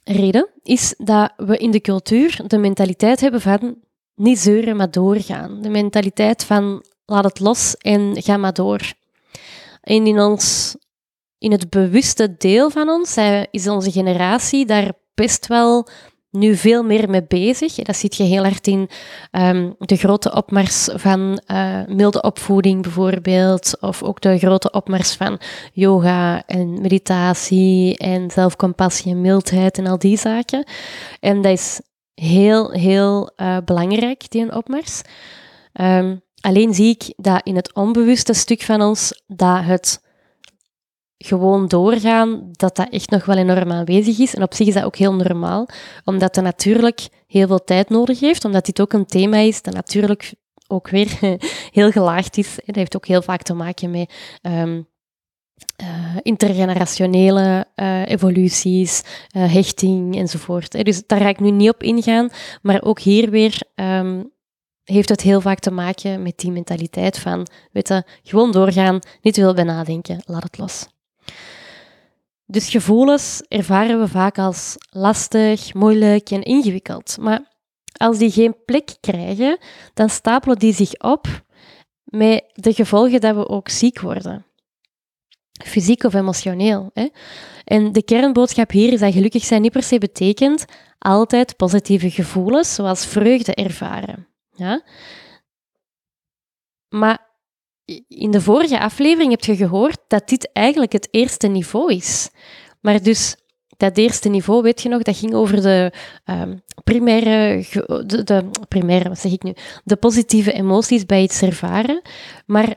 reden 0.04 0.48
is 0.62 0.94
dat 0.98 1.32
we 1.36 1.56
in 1.56 1.70
de 1.70 1.80
cultuur 1.80 2.40
de 2.46 2.58
mentaliteit 2.58 3.20
hebben 3.20 3.40
van 3.40 3.76
niet 4.14 4.38
zeuren, 4.38 4.76
maar 4.76 4.90
doorgaan. 4.90 5.62
De 5.62 5.68
mentaliteit 5.68 6.44
van 6.44 6.84
laat 7.04 7.24
het 7.24 7.40
los 7.40 7.76
en 7.76 8.22
ga 8.22 8.36
maar 8.36 8.52
door. 8.52 8.92
En 9.80 10.06
in, 10.06 10.20
ons, 10.20 10.76
in 11.38 11.52
het 11.52 11.70
bewuste 11.70 12.36
deel 12.36 12.70
van 12.70 12.88
ons 12.88 13.16
is 13.50 13.68
onze 13.68 13.90
generatie 13.90 14.66
daar 14.66 14.92
best 15.14 15.46
wel 15.46 15.88
nu 16.32 16.56
veel 16.56 16.82
meer 16.82 17.10
mee 17.10 17.24
bezig. 17.28 17.74
Dat 17.74 17.96
ziet 17.96 18.16
je 18.16 18.22
heel 18.22 18.42
hard 18.42 18.66
in 18.66 18.88
ehm, 19.30 19.70
de 19.78 19.96
grote 19.96 20.34
opmars 20.34 20.88
van 20.92 21.42
uh, 21.46 21.80
milde 21.86 22.22
opvoeding 22.22 22.82
bijvoorbeeld, 22.82 23.80
of 23.80 24.02
ook 24.02 24.20
de 24.20 24.38
grote 24.38 24.70
opmars 24.70 25.14
van 25.14 25.40
yoga 25.72 26.42
en 26.46 26.80
meditatie 26.80 27.96
en 27.98 28.30
zelfcompassie 28.30 29.12
en 29.12 29.20
mildheid 29.20 29.78
en 29.78 29.86
al 29.86 29.98
die 29.98 30.18
zaken. 30.18 30.66
En 31.20 31.42
dat 31.42 31.52
is 31.52 31.80
heel, 32.14 32.70
heel 32.70 33.32
uh, 33.36 33.56
belangrijk, 33.64 34.30
die 34.30 34.54
opmars. 34.56 35.00
Um, 35.80 36.22
alleen 36.40 36.74
zie 36.74 36.90
ik 36.90 37.12
dat 37.16 37.40
in 37.46 37.56
het 37.56 37.74
onbewuste 37.74 38.32
stuk 38.32 38.62
van 38.62 38.82
ons, 38.82 39.22
dat 39.26 39.64
het 39.64 40.00
gewoon 41.26 41.68
doorgaan, 41.68 42.48
dat 42.52 42.76
dat 42.76 42.88
echt 42.90 43.10
nog 43.10 43.24
wel 43.24 43.36
enorm 43.36 43.72
aanwezig 43.72 44.18
is. 44.18 44.34
En 44.34 44.42
op 44.42 44.54
zich 44.54 44.66
is 44.66 44.74
dat 44.74 44.84
ook 44.84 44.96
heel 44.96 45.14
normaal, 45.14 45.68
omdat 46.04 46.34
dat 46.34 46.44
natuurlijk 46.44 47.08
heel 47.26 47.46
veel 47.46 47.64
tijd 47.64 47.88
nodig 47.88 48.20
heeft, 48.20 48.44
omdat 48.44 48.66
dit 48.66 48.80
ook 48.80 48.92
een 48.92 49.06
thema 49.06 49.36
is 49.36 49.62
dat 49.62 49.74
natuurlijk 49.74 50.32
ook 50.66 50.88
weer 50.88 51.18
heel 51.78 51.90
gelaagd 51.90 52.38
is. 52.38 52.58
Dat 52.66 52.76
heeft 52.76 52.96
ook 52.96 53.06
heel 53.06 53.22
vaak 53.22 53.42
te 53.42 53.54
maken 53.54 53.90
met 53.90 54.12
um, 54.42 54.86
intergenerationele 56.22 57.66
uh, 57.76 58.06
evoluties, 58.06 59.02
uh, 59.36 59.52
hechting 59.52 60.16
enzovoort. 60.16 60.84
Dus 60.84 61.06
daar 61.06 61.20
ga 61.20 61.28
ik 61.28 61.40
nu 61.40 61.50
niet 61.50 61.70
op 61.70 61.82
ingaan, 61.82 62.30
maar 62.62 62.82
ook 62.82 63.00
hier 63.00 63.30
weer 63.30 63.62
um, 63.74 64.30
heeft 64.84 65.08
het 65.08 65.20
heel 65.20 65.40
vaak 65.40 65.58
te 65.58 65.70
maken 65.70 66.22
met 66.22 66.38
die 66.38 66.50
mentaliteit 66.50 67.18
van, 67.18 67.46
weet 67.72 67.88
je, 67.88 68.02
gewoon 68.22 68.52
doorgaan, 68.52 68.98
niet 69.20 69.34
te 69.34 69.40
veel 69.40 69.54
bij 69.54 69.64
nadenken, 69.64 70.20
laat 70.24 70.42
het 70.42 70.58
los. 70.58 70.86
Dus 72.46 72.68
gevoelens 72.68 73.42
ervaren 73.48 74.00
we 74.00 74.08
vaak 74.08 74.38
als 74.38 74.76
lastig, 74.90 75.74
moeilijk 75.74 76.30
en 76.30 76.42
ingewikkeld. 76.42 77.16
Maar 77.20 77.50
als 77.96 78.18
die 78.18 78.30
geen 78.30 78.56
plek 78.64 78.96
krijgen, 79.00 79.58
dan 79.94 80.08
stapelen 80.08 80.58
die 80.58 80.74
zich 80.74 81.00
op 81.00 81.26
met 82.04 82.44
de 82.52 82.72
gevolgen 82.72 83.20
dat 83.20 83.34
we 83.34 83.48
ook 83.48 83.68
ziek 83.68 84.00
worden. 84.00 84.46
Fysiek 85.64 86.04
of 86.04 86.14
emotioneel. 86.14 86.90
Hè? 86.94 87.08
En 87.64 87.92
de 87.92 88.02
kernboodschap 88.02 88.70
hier 88.70 88.92
is 88.92 89.00
dat 89.00 89.12
gelukkig 89.12 89.44
zijn 89.44 89.62
niet 89.62 89.72
per 89.72 89.82
se 89.82 89.98
betekent 89.98 90.64
altijd 90.98 91.56
positieve 91.56 92.10
gevoelens, 92.10 92.74
zoals 92.74 93.06
vreugde 93.06 93.54
ervaren. 93.54 94.28
Ja? 94.54 94.82
Maar 96.88 97.21
in 98.08 98.30
de 98.30 98.40
vorige 98.40 98.80
aflevering 98.80 99.30
heb 99.30 99.44
je 99.44 99.56
gehoord 99.56 99.98
dat 100.08 100.28
dit 100.28 100.50
eigenlijk 100.52 100.92
het 100.92 101.08
eerste 101.10 101.46
niveau 101.46 101.92
is. 101.92 102.28
Maar 102.80 103.02
dus 103.02 103.36
dat 103.76 103.96
eerste 103.96 104.28
niveau, 104.28 104.62
weet 104.62 104.82
je 104.82 104.88
nog, 104.88 105.02
dat 105.02 105.16
ging 105.16 105.34
over 105.34 105.62
de 105.62 105.92
um, 106.24 106.62
primaire, 106.84 107.64
de, 108.06 108.22
de, 108.24 108.50
primaire, 108.68 109.08
wat 109.08 109.18
zeg 109.18 109.32
ik 109.32 109.42
nu, 109.42 109.54
de 109.84 109.96
positieve 109.96 110.52
emoties 110.52 111.06
bij 111.06 111.22
iets 111.22 111.42
ervaren. 111.42 112.02
Maar 112.46 112.74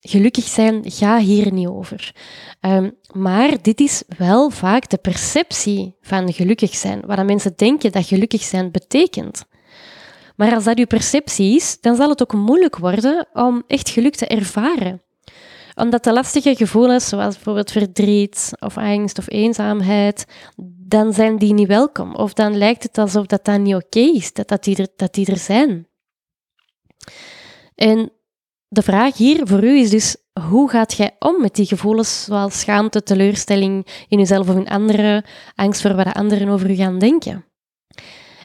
gelukkig 0.00 0.44
zijn 0.44 0.90
gaat 0.90 1.22
hier 1.22 1.52
niet 1.52 1.68
over. 1.68 2.14
Um, 2.60 2.96
maar 3.12 3.62
dit 3.62 3.80
is 3.80 4.02
wel 4.18 4.50
vaak 4.50 4.90
de 4.90 4.98
perceptie 4.98 5.96
van 6.00 6.32
gelukkig 6.32 6.74
zijn, 6.74 7.00
wat 7.06 7.26
mensen 7.26 7.52
denken 7.56 7.92
dat 7.92 8.06
gelukkig 8.06 8.42
zijn 8.42 8.70
betekent. 8.70 9.44
Maar 10.36 10.54
als 10.54 10.64
dat 10.64 10.78
uw 10.78 10.86
perceptie 10.86 11.56
is, 11.56 11.80
dan 11.80 11.96
zal 11.96 12.08
het 12.08 12.22
ook 12.22 12.32
moeilijk 12.34 12.76
worden 12.76 13.26
om 13.32 13.62
echt 13.66 13.88
geluk 13.88 14.14
te 14.14 14.26
ervaren. 14.26 15.02
Omdat 15.74 16.04
de 16.04 16.12
lastige 16.12 16.56
gevoelens, 16.56 17.08
zoals 17.08 17.34
bijvoorbeeld 17.34 17.70
verdriet 17.70 18.50
of 18.58 18.76
angst 18.76 19.18
of 19.18 19.30
eenzaamheid, 19.30 20.26
dan 20.86 21.12
zijn 21.12 21.38
die 21.38 21.52
niet 21.52 21.68
welkom. 21.68 22.14
Of 22.14 22.32
dan 22.32 22.56
lijkt 22.56 22.82
het 22.82 22.98
alsof 22.98 23.26
dat 23.26 23.44
dan 23.44 23.62
niet 23.62 23.74
oké 23.74 24.00
is, 24.00 24.32
dat, 24.32 24.48
dat, 24.48 24.64
die 24.64 24.76
er, 24.76 24.88
dat 24.96 25.14
die 25.14 25.26
er 25.26 25.38
zijn. 25.38 25.86
En 27.74 28.12
de 28.68 28.82
vraag 28.82 29.16
hier 29.16 29.46
voor 29.46 29.64
u 29.64 29.78
is 29.78 29.90
dus, 29.90 30.16
hoe 30.48 30.70
gaat 30.70 30.94
jij 30.94 31.16
om 31.18 31.40
met 31.40 31.54
die 31.54 31.66
gevoelens 31.66 32.24
zoals 32.24 32.60
schaamte, 32.60 33.02
teleurstelling 33.02 34.04
in 34.08 34.18
jezelf 34.18 34.48
of 34.48 34.56
in 34.56 34.68
anderen, 34.68 35.24
angst 35.54 35.80
voor 35.80 35.94
wat 35.94 36.14
anderen 36.14 36.48
over 36.48 36.70
u 36.70 36.74
gaan 36.74 36.98
denken? 36.98 37.44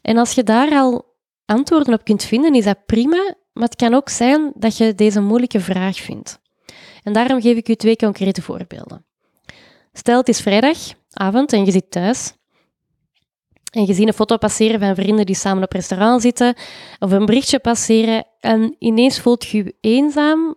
En 0.01 0.17
als 0.17 0.31
je 0.31 0.43
daar 0.43 0.71
al 0.71 1.05
antwoorden 1.47 1.93
op 1.93 2.03
kunt 2.03 2.23
vinden, 2.23 2.53
is 2.53 2.63
dat 2.63 2.85
prima, 2.85 3.35
maar 3.53 3.63
het 3.63 3.75
kan 3.75 3.93
ook 3.93 4.09
zijn 4.09 4.51
dat 4.55 4.77
je 4.77 4.95
deze 4.95 5.21
moeilijke 5.21 5.59
vraag 5.59 5.97
vindt. 5.97 6.39
En 7.03 7.13
daarom 7.13 7.41
geef 7.41 7.57
ik 7.57 7.69
u 7.69 7.75
twee 7.75 7.95
concrete 7.95 8.41
voorbeelden. 8.41 9.05
Stel, 9.93 10.17
het 10.17 10.27
is 10.27 10.41
vrijdagavond 10.41 11.53
en 11.53 11.65
je 11.65 11.71
zit 11.71 11.91
thuis 11.91 12.33
en 13.71 13.85
je 13.85 13.93
ziet 13.93 14.07
een 14.07 14.13
foto 14.13 14.37
passeren 14.37 14.79
van 14.79 14.95
vrienden 14.95 15.25
die 15.25 15.35
samen 15.35 15.63
op 15.63 15.71
restaurant 15.71 16.21
zitten, 16.21 16.55
of 16.99 17.11
een 17.11 17.25
berichtje 17.25 17.59
passeren 17.59 18.25
en 18.39 18.75
ineens 18.79 19.19
voelt 19.19 19.45
je 19.45 19.63
je 19.63 19.75
eenzaam 19.81 20.55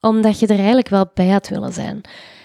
omdat 0.00 0.38
je 0.38 0.46
er 0.46 0.56
eigenlijk 0.56 0.88
wel 0.88 1.10
bij 1.14 1.28
had 1.28 1.48
willen 1.48 1.72
zijn. 1.72 2.00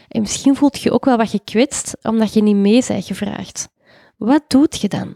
En 0.07 0.21
misschien 0.21 0.55
voelt 0.55 0.81
je 0.81 0.91
ook 0.91 1.05
wel 1.05 1.17
wat 1.17 1.29
gekwetst 1.29 1.97
omdat 2.01 2.33
je 2.33 2.43
niet 2.43 2.55
mee 2.55 2.83
bent 2.87 3.05
gevraagd. 3.05 3.69
Wat 4.17 4.43
doet 4.47 4.81
je 4.81 4.87
dan? 4.87 5.15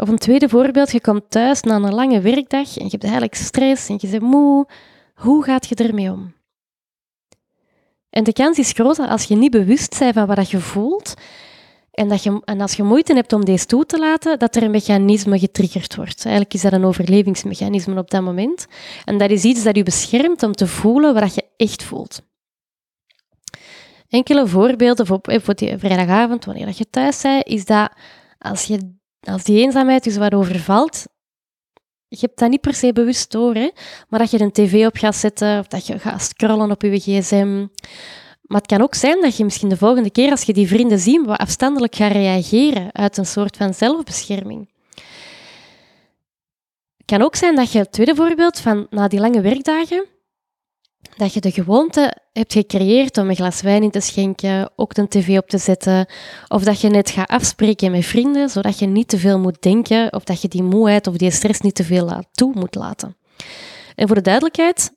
Of 0.00 0.08
een 0.08 0.18
tweede 0.18 0.48
voorbeeld, 0.48 0.92
je 0.92 1.00
komt 1.00 1.30
thuis 1.30 1.60
na 1.62 1.74
een 1.74 1.94
lange 1.94 2.20
werkdag 2.20 2.76
en 2.76 2.84
je 2.84 2.90
hebt 2.90 3.02
eigenlijk 3.02 3.34
stress 3.34 3.88
en 3.88 3.96
je 4.00 4.08
bent 4.08 4.22
moe. 4.22 4.66
Hoe 5.14 5.44
gaat 5.44 5.66
je 5.66 5.74
ermee 5.74 6.10
om? 6.10 6.34
En 8.10 8.24
de 8.24 8.32
kans 8.32 8.58
is 8.58 8.72
groot 8.72 8.96
dat 8.96 9.08
als 9.08 9.24
je 9.24 9.36
niet 9.36 9.50
bewust 9.50 9.98
bent 9.98 10.14
van 10.14 10.26
wat 10.26 10.50
je 10.50 10.60
voelt 10.60 11.14
en, 11.90 12.08
dat 12.08 12.22
je, 12.22 12.42
en 12.44 12.60
als 12.60 12.74
je 12.74 12.82
moeite 12.82 13.14
hebt 13.14 13.32
om 13.32 13.44
deze 13.44 13.66
toe 13.66 13.86
te 13.86 13.98
laten, 13.98 14.38
dat 14.38 14.56
er 14.56 14.62
een 14.62 14.70
mechanisme 14.70 15.38
getriggerd 15.38 15.96
wordt. 15.96 16.24
Eigenlijk 16.24 16.54
is 16.54 16.62
dat 16.62 16.72
een 16.72 16.84
overlevingsmechanisme 16.84 17.98
op 17.98 18.10
dat 18.10 18.22
moment. 18.22 18.66
En 19.04 19.18
dat 19.18 19.30
is 19.30 19.44
iets 19.44 19.62
dat 19.62 19.76
je 19.76 19.82
beschermt 19.82 20.42
om 20.42 20.52
te 20.52 20.66
voelen 20.66 21.14
wat 21.14 21.34
je 21.34 21.44
echt 21.56 21.82
voelt. 21.82 22.22
Enkele 24.08 24.46
voorbeelden 24.46 25.06
voor, 25.06 25.20
vrijdagavond, 25.22 26.44
wanneer 26.44 26.72
je 26.76 26.90
thuis 26.90 27.22
bent, 27.22 27.46
is 27.46 27.64
dat 27.64 27.90
als 28.38 28.64
je 28.64 28.98
als 29.20 29.44
die 29.44 29.62
eenzaamheid 29.62 30.04
dus 30.04 30.16
wat 30.16 30.34
overvalt, 30.34 31.06
je 32.08 32.16
hebt 32.20 32.38
dat 32.38 32.50
niet 32.50 32.60
per 32.60 32.74
se 32.74 32.92
bewust 32.92 33.30
door, 33.30 33.54
hè? 33.54 33.70
maar 34.08 34.18
dat 34.18 34.30
je 34.30 34.40
een 34.40 34.52
tv 34.52 34.86
op 34.86 34.96
gaat 34.96 35.16
zetten 35.16 35.58
of 35.58 35.66
dat 35.66 35.86
je 35.86 35.98
gaat 35.98 36.22
scrollen 36.22 36.70
op 36.70 36.82
je 36.82 37.00
gsm. 37.00 37.66
Maar 38.42 38.60
het 38.60 38.70
kan 38.70 38.82
ook 38.82 38.94
zijn 38.94 39.20
dat 39.20 39.36
je 39.36 39.44
misschien 39.44 39.68
de 39.68 39.76
volgende 39.76 40.10
keer 40.10 40.30
als 40.30 40.42
je 40.42 40.52
die 40.52 40.68
vrienden 40.68 40.98
ziet, 40.98 41.26
wat 41.26 41.38
afstandelijk 41.38 41.94
gaat 41.94 42.12
reageren 42.12 42.92
uit 42.92 43.16
een 43.16 43.26
soort 43.26 43.56
van 43.56 43.74
zelfbescherming. 43.74 44.68
kan 47.04 47.22
ook 47.22 47.36
zijn 47.36 47.56
dat 47.56 47.72
je, 47.72 47.78
het 47.78 47.92
tweede 47.92 48.14
voorbeeld, 48.14 48.60
van 48.60 48.86
na 48.90 49.08
die 49.08 49.20
lange 49.20 49.40
werkdagen, 49.40 50.06
dat 51.20 51.34
je 51.34 51.40
de 51.40 51.50
gewoonte 51.50 52.16
hebt 52.32 52.52
gecreëerd 52.52 53.18
om 53.18 53.28
een 53.28 53.36
glas 53.36 53.62
wijn 53.62 53.82
in 53.82 53.90
te 53.90 54.00
schenken, 54.00 54.70
ook 54.76 54.94
de 54.94 55.08
tv 55.08 55.38
op 55.38 55.48
te 55.48 55.58
zetten, 55.58 56.06
of 56.48 56.64
dat 56.64 56.80
je 56.80 56.88
net 56.88 57.10
gaat 57.10 57.28
afspreken 57.28 57.90
met 57.90 58.04
vrienden, 58.04 58.48
zodat 58.48 58.78
je 58.78 58.86
niet 58.86 59.08
te 59.08 59.18
veel 59.18 59.38
moet 59.38 59.62
denken, 59.62 60.12
of 60.12 60.24
dat 60.24 60.42
je 60.42 60.48
die 60.48 60.62
moeheid 60.62 61.06
of 61.06 61.16
die 61.16 61.30
stress 61.30 61.60
niet 61.60 61.74
te 61.74 61.84
veel 61.84 62.22
toe 62.32 62.52
moet 62.54 62.74
laten. 62.74 63.16
En 63.94 64.06
voor 64.06 64.16
de 64.16 64.22
duidelijkheid, 64.22 64.92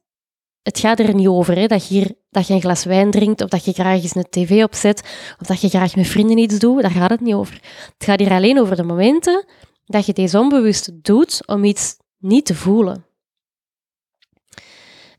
het 0.62 0.80
gaat 0.80 1.00
er 1.00 1.16
niet 1.16 1.28
over 1.28 1.56
hè, 1.56 1.68
dat, 1.68 1.88
je 1.88 1.94
hier, 1.94 2.12
dat 2.30 2.48
je 2.48 2.54
een 2.54 2.62
glas 2.62 2.84
wijn 2.84 3.12
drinkt, 3.12 3.42
of 3.42 3.50
dat 3.50 3.66
je 3.66 3.74
graag 3.74 4.02
eens 4.02 4.16
een 4.16 4.30
tv 4.30 4.64
opzet, 4.64 5.02
of 5.40 5.48
dat 5.48 5.62
je 5.62 5.70
graag 5.70 5.96
met 5.96 6.08
vrienden 6.08 6.38
iets 6.38 6.60
doet, 6.60 6.82
daar 6.82 6.92
gaat 6.92 7.10
het 7.10 7.22
niet 7.22 7.34
over. 7.34 7.54
Het 7.94 8.04
gaat 8.04 8.20
hier 8.20 8.32
alleen 8.32 8.60
over 8.60 8.76
de 8.76 8.84
momenten 8.84 9.46
dat 9.86 10.06
je 10.06 10.14
deze 10.14 10.40
onbewust 10.40 11.04
doet 11.04 11.48
om 11.48 11.64
iets 11.64 11.98
niet 12.18 12.46
te 12.46 12.56
voelen. 12.56 13.06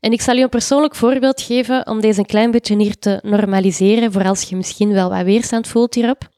En 0.05 0.11
ik 0.11 0.21
zal 0.21 0.35
je 0.35 0.43
een 0.43 0.49
persoonlijk 0.49 0.95
voorbeeld 0.95 1.41
geven 1.41 1.87
om 1.87 2.01
deze 2.01 2.19
een 2.19 2.25
klein 2.25 2.51
beetje 2.51 2.77
hier 2.77 2.99
te 2.99 3.19
normaliseren, 3.21 4.11
voor 4.11 4.27
als 4.27 4.41
je 4.41 4.55
misschien 4.55 4.91
wel 4.93 5.09
wat 5.09 5.23
weerstand 5.23 5.67
voelt 5.67 5.93
hierop. 5.93 6.29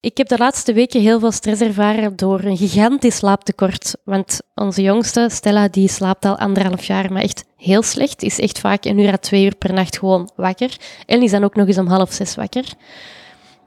Ik 0.00 0.16
heb 0.16 0.28
de 0.28 0.38
laatste 0.38 0.72
weken 0.72 1.00
heel 1.00 1.20
veel 1.20 1.32
stress 1.32 1.60
ervaren 1.60 2.16
door 2.16 2.40
een 2.40 2.56
gigantisch 2.56 3.16
slaaptekort. 3.16 3.94
Want 4.04 4.40
onze 4.54 4.82
jongste, 4.82 5.28
Stella, 5.30 5.68
die 5.68 5.88
slaapt 5.88 6.24
al 6.24 6.38
anderhalf 6.38 6.84
jaar, 6.84 7.12
maar 7.12 7.22
echt 7.22 7.44
heel 7.56 7.82
slecht. 7.82 8.22
Is 8.22 8.38
echt 8.38 8.58
vaak 8.58 8.84
een 8.84 8.98
uur 8.98 9.12
à 9.12 9.16
twee 9.16 9.44
uur 9.44 9.56
per 9.56 9.72
nacht 9.72 9.98
gewoon 9.98 10.30
wakker. 10.36 10.76
En 11.06 11.22
is 11.22 11.30
dan 11.30 11.44
ook 11.44 11.54
nog 11.54 11.66
eens 11.66 11.78
om 11.78 11.86
half 11.86 12.12
zes 12.12 12.34
wakker. 12.34 12.64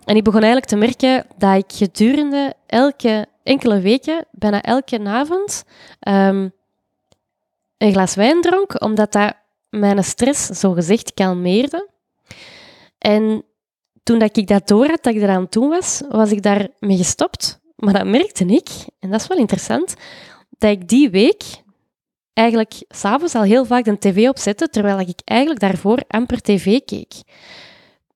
En 0.06 0.16
ik 0.16 0.24
begon 0.24 0.42
eigenlijk 0.42 0.72
te 0.72 0.78
merken 0.78 1.26
dat 1.38 1.58
ik 1.58 1.78
gedurende 1.78 2.54
elke 2.66 3.26
enkele 3.44 3.80
weken, 3.80 4.26
bijna 4.32 4.62
elke 4.62 5.00
avond, 5.04 5.64
um, 6.08 6.54
een 7.82 7.92
glas 7.92 8.16
wijn 8.16 8.42
dronk, 8.42 8.82
omdat 8.82 9.12
dat 9.12 9.34
mijn 9.70 10.04
stress 10.04 10.46
zogezegd 10.46 11.14
kalmeerde. 11.14 11.90
En 12.98 13.44
toen 14.04 14.20
dat 14.20 14.38
ik 14.38 14.48
dat 14.48 14.68
door 14.68 14.88
had, 14.88 15.04
dat 15.04 15.16
ik 15.16 15.22
eraan 15.22 15.50
toe 15.50 15.70
was, 15.70 16.02
was 16.10 16.32
ik 16.32 16.44
daarmee 16.44 16.98
gestopt. 16.98 17.60
Maar 17.76 17.94
dat 17.94 18.06
merkte 18.06 18.46
ik, 18.46 18.70
en 19.00 19.10
dat 19.12 19.22
is 19.22 19.28
wel 19.28 19.38
interessant, 19.38 19.96
dat 20.50 20.72
ik 20.72 20.88
die 20.88 21.10
week 21.10 21.44
eigenlijk 22.34 22.84
s'avonds 22.88 23.36
al 23.36 23.44
heel 23.44 23.66
vaak 23.66 23.86
de 23.86 23.98
tv 23.98 24.30
opzette, 24.30 24.70
terwijl 24.70 25.00
ik 25.00 25.20
eigenlijk 25.24 25.60
daarvoor 25.60 26.04
amper 26.08 26.42
tv 26.42 26.80
keek. 26.86 27.14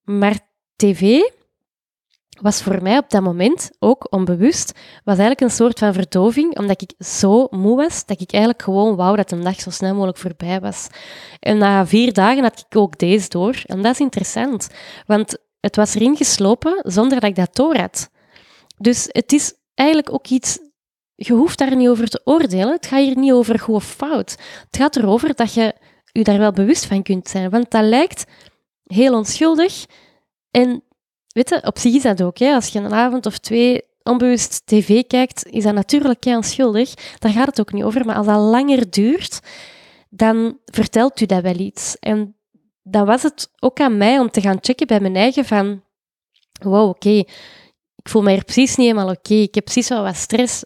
Maar 0.03 0.39
tv 0.75 1.22
was 2.41 2.61
voor 2.61 2.81
mij 2.81 2.97
op 2.97 3.09
dat 3.09 3.21
moment, 3.21 3.71
ook 3.79 4.07
onbewust, 4.09 4.71
was 5.03 5.17
eigenlijk 5.17 5.41
een 5.41 5.49
soort 5.49 5.79
van 5.79 5.93
verdoving, 5.93 6.57
omdat 6.57 6.81
ik 6.81 7.05
zo 7.05 7.47
moe 7.49 7.75
was, 7.75 8.05
dat 8.05 8.21
ik 8.21 8.31
eigenlijk 8.31 8.63
gewoon 8.63 8.95
wou 8.95 9.15
dat 9.15 9.31
een 9.31 9.43
dag 9.43 9.59
zo 9.59 9.69
snel 9.69 9.93
mogelijk 9.93 10.17
voorbij 10.17 10.59
was. 10.59 10.87
En 11.39 11.57
na 11.57 11.87
vier 11.87 12.13
dagen 12.13 12.43
had 12.43 12.65
ik 12.69 12.77
ook 12.77 12.97
deze 12.97 13.29
door. 13.29 13.61
En 13.65 13.81
dat 13.81 13.93
is 13.93 13.99
interessant, 13.99 14.69
want 15.05 15.37
het 15.59 15.75
was 15.75 15.95
erin 15.95 16.17
geslopen 16.17 16.81
zonder 16.83 17.19
dat 17.19 17.29
ik 17.29 17.35
dat 17.35 17.55
door 17.55 17.75
had. 17.75 18.09
Dus 18.77 19.07
het 19.11 19.31
is 19.31 19.53
eigenlijk 19.73 20.13
ook 20.13 20.27
iets 20.27 20.59
je 21.15 21.33
hoeft 21.33 21.57
daar 21.57 21.75
niet 21.75 21.87
over 21.87 22.07
te 22.07 22.21
oordelen. 22.23 22.71
Het 22.71 22.85
gaat 22.85 22.99
hier 22.99 23.17
niet 23.17 23.31
over 23.31 23.59
goed 23.59 23.75
of 23.75 23.85
fout. 23.85 24.31
Het 24.65 24.77
gaat 24.77 24.95
erover 24.95 25.35
dat 25.35 25.53
je 25.53 25.75
je 26.11 26.23
daar 26.23 26.39
wel 26.39 26.51
bewust 26.51 26.85
van 26.85 27.03
kunt 27.03 27.27
zijn. 27.27 27.49
Want 27.49 27.71
dat 27.71 27.83
lijkt 27.83 28.25
heel 28.83 29.13
onschuldig. 29.13 29.85
En 30.51 30.83
weet 31.35 31.49
je, 31.49 31.61
op 31.65 31.77
zich 31.77 31.93
is 31.93 32.01
dat 32.01 32.23
ook. 32.23 32.37
Hè. 32.37 32.53
Als 32.53 32.67
je 32.67 32.79
een 32.79 32.93
avond 32.93 33.25
of 33.25 33.37
twee 33.37 33.83
onbewust 34.03 34.61
tv 34.65 35.03
kijkt, 35.07 35.45
is 35.45 35.63
dat 35.63 35.73
natuurlijk 35.73 36.23
heel 36.23 36.35
onschuldig. 36.35 36.93
Daar 37.19 37.31
gaat 37.31 37.45
het 37.45 37.59
ook 37.59 37.73
niet 37.73 37.83
over. 37.83 38.05
Maar 38.05 38.15
als 38.15 38.25
dat 38.25 38.39
langer 38.39 38.89
duurt, 38.89 39.39
dan 40.09 40.57
vertelt 40.65 41.21
u 41.21 41.25
dat 41.25 41.41
wel 41.41 41.59
iets. 41.59 41.97
En 41.99 42.35
dan 42.83 43.05
was 43.05 43.23
het 43.23 43.49
ook 43.59 43.79
aan 43.79 43.97
mij 43.97 44.19
om 44.19 44.31
te 44.31 44.41
gaan 44.41 44.57
checken 44.61 44.87
bij 44.87 44.99
mijn 44.99 45.15
eigen 45.15 45.45
van... 45.45 45.83
Wow, 46.61 46.89
oké, 46.89 47.09
ik 47.95 48.09
voel 48.09 48.21
me 48.21 48.31
hier 48.31 48.43
precies 48.43 48.75
niet 48.75 48.87
helemaal 48.87 49.13
oké. 49.13 49.33
Ik 49.33 49.55
heb 49.55 49.63
precies 49.63 49.89
wel 49.89 50.03
wat 50.03 50.15
stress. 50.15 50.63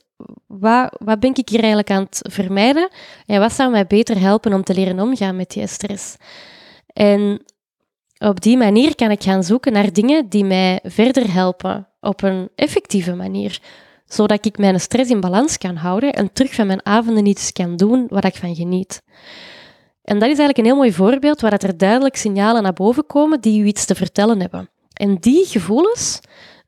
Wat, 0.47 0.95
wat 0.97 1.19
ben 1.19 1.35
ik 1.35 1.49
hier 1.49 1.59
eigenlijk 1.59 1.91
aan 1.91 2.03
het 2.03 2.19
vermijden? 2.31 2.89
En 3.25 3.39
wat 3.39 3.53
zou 3.53 3.71
mij 3.71 3.87
beter 3.87 4.19
helpen 4.19 4.53
om 4.53 4.63
te 4.63 4.73
leren 4.73 4.99
omgaan 4.99 5.35
met 5.35 5.49
die 5.49 5.67
stress? 5.67 6.15
En 6.93 7.41
op 8.19 8.41
die 8.41 8.57
manier 8.57 8.95
kan 8.95 9.11
ik 9.11 9.23
gaan 9.23 9.43
zoeken 9.43 9.73
naar 9.73 9.93
dingen 9.93 10.29
die 10.29 10.45
mij 10.45 10.79
verder 10.83 11.33
helpen 11.33 11.87
op 11.99 12.23
een 12.23 12.49
effectieve 12.55 13.15
manier, 13.15 13.59
zodat 14.05 14.45
ik 14.45 14.57
mijn 14.57 14.79
stress 14.79 15.11
in 15.11 15.19
balans 15.19 15.57
kan 15.57 15.75
houden 15.75 16.13
en 16.13 16.33
terug 16.33 16.53
van 16.53 16.67
mijn 16.67 16.85
avonden 16.85 17.25
iets 17.25 17.51
kan 17.51 17.75
doen 17.75 18.05
waar 18.09 18.25
ik 18.25 18.35
van 18.35 18.55
geniet. 18.55 19.01
En 20.03 20.19
dat 20.19 20.29
is 20.29 20.37
eigenlijk 20.37 20.57
een 20.57 20.65
heel 20.65 20.75
mooi 20.75 20.93
voorbeeld 20.93 21.41
waar 21.41 21.53
er 21.53 21.77
duidelijk 21.77 22.15
signalen 22.15 22.63
naar 22.63 22.73
boven 22.73 23.05
komen 23.05 23.41
die 23.41 23.61
u 23.61 23.65
iets 23.65 23.85
te 23.85 23.95
vertellen 23.95 24.39
hebben. 24.39 24.69
En 24.93 25.15
die 25.15 25.45
gevoelens 25.45 26.19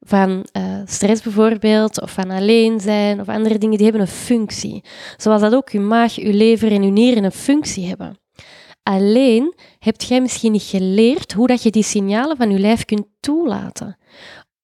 van 0.02 0.46
uh, 0.58 0.64
stress 0.86 1.22
bijvoorbeeld, 1.22 2.02
of 2.02 2.12
van 2.12 2.32
alleen 2.32 2.80
zijn, 2.80 3.20
of 3.20 3.30
andere 3.30 3.58
dingen, 3.58 3.78
die 3.78 3.88
hebben 3.88 4.02
een 4.02 4.14
functie. 4.14 4.84
Zoals 5.18 5.42
dat 5.42 5.56
ook 5.56 5.70
uw 5.70 5.82
maag, 5.82 6.18
uw 6.18 6.32
lever 6.32 6.72
en 6.72 6.82
uw 6.82 6.92
nieren 6.92 7.24
een 7.24 7.32
functie 7.32 7.88
hebben. 7.88 8.21
Alleen 8.84 9.56
heb 9.80 10.02
jij 10.02 10.22
misschien 10.22 10.52
niet 10.52 10.64
geleerd 10.64 11.34
hoe 11.34 11.48
dat 11.48 11.64
je 11.64 11.70
die 11.70 11.84
signalen 11.84 12.38
van 12.38 12.52
je 12.52 12.60
lijf 12.60 12.86
kunt 12.86 13.08
toelaten. 13.20 13.98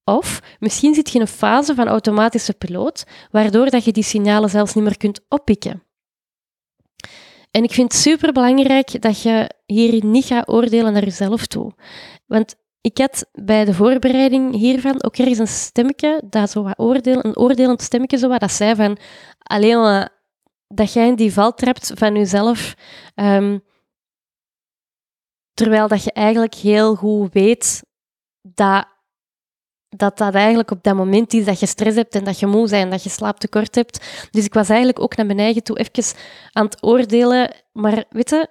Of 0.03 0.41
misschien 0.59 0.93
zit 0.93 1.09
je 1.09 1.15
in 1.15 1.21
een 1.21 1.27
fase 1.27 1.75
van 1.75 1.87
automatische 1.87 2.53
piloot, 2.53 3.03
waardoor 3.31 3.69
dat 3.69 3.83
je 3.85 3.91
die 3.91 4.03
signalen 4.03 4.49
zelfs 4.49 4.73
niet 4.73 4.83
meer 4.83 4.97
kunt 4.97 5.21
oppikken. 5.29 5.83
En 7.51 7.63
ik 7.63 7.71
vind 7.71 7.91
het 7.91 8.01
super 8.01 8.31
belangrijk 8.31 9.01
dat 9.01 9.21
je 9.21 9.51
hier 9.65 10.05
niet 10.05 10.25
gaat 10.25 10.49
oordelen 10.49 10.93
naar 10.93 11.03
jezelf 11.03 11.45
toe. 11.45 11.71
Want 12.25 12.55
ik 12.81 12.97
had 12.97 13.25
bij 13.31 13.65
de 13.65 13.73
voorbereiding 13.73 14.55
hiervan 14.55 15.03
ook 15.03 15.17
ergens 15.17 15.39
een 15.39 15.47
stemmetje, 15.47 16.21
dat 16.29 16.49
zo 16.49 16.63
wat 16.63 16.79
oordeel, 16.79 17.25
een 17.25 17.37
oordelend 17.37 17.81
stemmetje, 17.81 18.17
zo 18.17 18.27
wat, 18.27 18.39
dat 18.39 18.51
zei 18.51 18.75
van 18.75 18.97
alleen 19.43 20.09
dat 20.67 20.93
jij 20.93 21.07
in 21.07 21.15
die 21.15 21.33
val 21.33 21.53
trapt 21.53 21.91
van 21.95 22.15
jezelf, 22.15 22.75
um, 23.15 23.63
terwijl 25.57 25.87
dat 25.87 26.03
je 26.03 26.11
eigenlijk 26.11 26.55
heel 26.55 26.95
goed 26.95 27.33
weet 27.33 27.83
dat 28.41 28.85
dat 29.89 30.17
dat 30.17 30.33
eigenlijk 30.33 30.71
op 30.71 30.83
dat 30.83 30.95
moment 30.95 31.33
is 31.33 31.45
dat 31.45 31.59
je 31.59 31.65
stress 31.65 31.95
hebt 31.95 32.15
en 32.15 32.23
dat 32.23 32.39
je 32.39 32.45
moe 32.45 32.69
bent 32.69 32.83
en 32.83 32.89
dat 32.89 33.03
je 33.03 33.09
slaaptekort 33.09 33.75
hebt. 33.75 34.27
Dus 34.31 34.45
ik 34.45 34.53
was 34.53 34.69
eigenlijk 34.69 34.99
ook 34.99 35.15
naar 35.15 35.25
mijn 35.25 35.39
eigen 35.39 35.63
toe 35.63 35.79
even 35.79 36.17
aan 36.51 36.65
het 36.65 36.83
oordelen. 36.83 37.55
Maar 37.71 38.03
weet 38.09 38.29
je, 38.29 38.47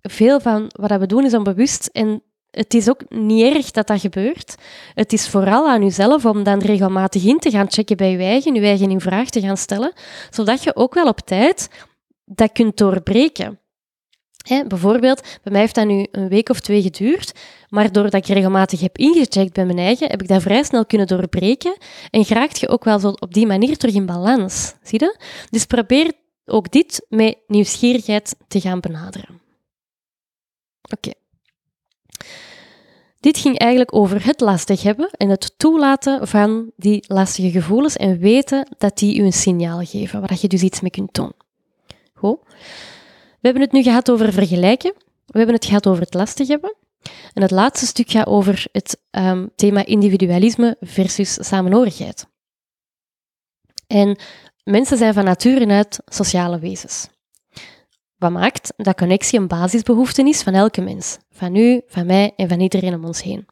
veel 0.00 0.40
van 0.40 0.70
wat 0.80 0.98
we 0.98 1.06
doen 1.06 1.24
is 1.24 1.34
onbewust 1.34 1.86
en 1.86 2.22
het 2.50 2.74
is 2.74 2.88
ook 2.88 3.10
niet 3.10 3.54
erg 3.54 3.70
dat 3.70 3.86
dat 3.86 4.00
gebeurt. 4.00 4.54
Het 4.94 5.12
is 5.12 5.28
vooral 5.28 5.68
aan 5.68 5.82
jezelf 5.82 6.24
om 6.24 6.42
dan 6.42 6.58
regelmatig 6.58 7.24
in 7.24 7.38
te 7.38 7.50
gaan 7.50 7.70
checken 7.70 7.96
bij 7.96 8.10
je 8.10 8.18
eigen, 8.18 8.54
je 8.54 8.60
eigen 8.60 8.90
in 8.90 9.00
vraag 9.00 9.30
te 9.30 9.40
gaan 9.40 9.56
stellen, 9.56 9.92
zodat 10.30 10.62
je 10.62 10.76
ook 10.76 10.94
wel 10.94 11.08
op 11.08 11.20
tijd 11.20 11.68
dat 12.24 12.52
kunt 12.52 12.76
doorbreken 12.76 13.60
bijvoorbeeld, 14.66 15.20
bij 15.20 15.52
mij 15.52 15.60
heeft 15.60 15.74
dat 15.74 15.86
nu 15.86 16.06
een 16.10 16.28
week 16.28 16.48
of 16.48 16.60
twee 16.60 16.82
geduurd, 16.82 17.32
maar 17.68 17.92
doordat 17.92 18.28
ik 18.28 18.34
regelmatig 18.34 18.80
heb 18.80 18.98
ingecheckt 18.98 19.52
bij 19.52 19.64
mijn 19.64 19.78
eigen, 19.78 20.10
heb 20.10 20.22
ik 20.22 20.28
dat 20.28 20.42
vrij 20.42 20.62
snel 20.62 20.86
kunnen 20.86 21.06
doorbreken 21.06 21.76
en 22.10 22.24
geraakt 22.24 22.60
je 22.60 22.68
ook 22.68 22.84
wel 22.84 22.98
zo 22.98 23.08
op 23.08 23.34
die 23.34 23.46
manier 23.46 23.76
terug 23.76 23.94
in 23.94 24.06
balans. 24.06 24.74
Zie 24.82 25.00
je? 25.00 25.18
Dus 25.50 25.64
probeer 25.64 26.12
ook 26.44 26.70
dit 26.70 27.06
met 27.08 27.38
nieuwsgierigheid 27.46 28.36
te 28.48 28.60
gaan 28.60 28.80
benaderen. 28.80 29.40
Oké. 30.92 31.10
Dit 33.20 33.38
ging 33.38 33.58
eigenlijk 33.58 33.94
over 33.94 34.24
het 34.24 34.40
lastig 34.40 34.82
hebben 34.82 35.10
en 35.10 35.28
het 35.28 35.54
toelaten 35.56 36.28
van 36.28 36.70
die 36.76 37.04
lastige 37.06 37.50
gevoelens 37.50 37.96
en 37.96 38.18
weten 38.18 38.68
dat 38.78 38.98
die 38.98 39.20
u 39.20 39.24
een 39.24 39.32
signaal 39.32 39.84
geven, 39.84 40.20
waar 40.20 40.36
je 40.40 40.48
dus 40.48 40.62
iets 40.62 40.80
mee 40.80 40.90
kunt 40.90 41.14
doen. 41.14 41.32
Goed. 42.14 42.38
We 43.46 43.52
hebben 43.52 43.70
het 43.70 43.78
nu 43.78 43.90
gehad 43.90 44.10
over 44.10 44.32
vergelijken. 44.32 44.94
We 45.26 45.38
hebben 45.38 45.54
het 45.54 45.64
gehad 45.64 45.86
over 45.86 46.02
het 46.02 46.14
lastig 46.14 46.48
hebben. 46.48 46.74
En 47.32 47.42
het 47.42 47.50
laatste 47.50 47.86
stuk 47.86 48.10
gaat 48.10 48.26
over 48.26 48.66
het 48.72 49.00
um, 49.10 49.50
thema 49.56 49.84
individualisme 49.84 50.76
versus 50.80 51.46
samenhorigheid. 51.46 52.26
En 53.86 54.18
mensen 54.64 54.96
zijn 54.96 55.14
van 55.14 55.24
nature 55.24 55.66
uit 55.66 56.00
sociale 56.06 56.58
wezens. 56.58 57.08
Wat 58.16 58.30
maakt 58.30 58.72
dat 58.76 58.96
connectie 58.96 59.38
een 59.38 59.48
basisbehoefte 59.48 60.28
is 60.28 60.42
van 60.42 60.54
elke 60.54 60.80
mens. 60.80 61.18
Van 61.30 61.56
u, 61.56 61.82
van 61.86 62.06
mij 62.06 62.32
en 62.36 62.48
van 62.48 62.60
iedereen 62.60 62.94
om 62.94 63.04
ons 63.04 63.22
heen. 63.22 63.46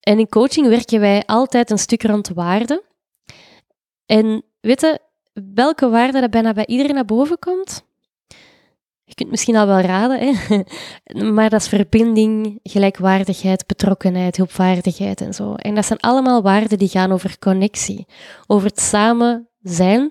En 0.00 0.18
in 0.18 0.28
coaching 0.28 0.68
werken 0.68 1.00
wij 1.00 1.22
altijd 1.26 1.70
een 1.70 1.78
stuk 1.78 2.02
rond 2.02 2.28
waarde. 2.28 2.84
En 4.06 4.44
weten 4.60 5.00
welke 5.32 5.88
waarde 5.88 6.20
dat 6.20 6.30
bijna 6.30 6.52
bij 6.52 6.66
iedereen 6.66 6.94
naar 6.94 7.04
boven 7.04 7.38
komt? 7.38 7.90
Je 9.12 9.18
kunt 9.18 9.30
misschien 9.30 9.56
al 9.56 9.66
wel 9.66 9.80
raden, 9.80 10.18
hè? 10.18 10.62
maar 11.36 11.50
dat 11.50 11.60
is 11.60 11.68
verbinding, 11.68 12.58
gelijkwaardigheid, 12.62 13.66
betrokkenheid, 13.66 14.36
hulpvaardigheid 14.36 15.20
en 15.20 15.34
zo. 15.34 15.54
En 15.54 15.74
dat 15.74 15.86
zijn 15.86 16.00
allemaal 16.00 16.42
waarden 16.42 16.78
die 16.78 16.88
gaan 16.88 17.12
over 17.12 17.38
connectie, 17.38 18.06
over 18.46 18.68
het 18.68 18.80
samen 18.80 19.48
zijn 19.60 20.10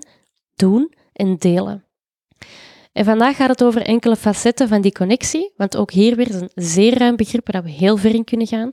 doen 0.56 0.94
en 1.14 1.38
delen. 1.38 1.86
En 2.92 3.06
vandaag 3.06 3.36
gaat 3.36 3.50
het 3.50 3.64
over 3.64 3.82
enkele 3.82 4.16
facetten 4.16 4.68
van 4.68 4.82
die 4.82 4.92
connectie, 4.92 5.54
want 5.56 5.78
ook 5.78 5.92
hier 5.92 6.16
weer 6.16 6.30
is 6.30 6.36
een 6.36 6.52
zeer 6.56 6.98
ruim 6.98 7.16
begrip 7.16 7.52
waar 7.52 7.64
we 7.64 7.70
heel 7.70 7.98
ver 7.98 8.14
in 8.14 8.24
kunnen 8.24 8.48
gaan. 8.48 8.70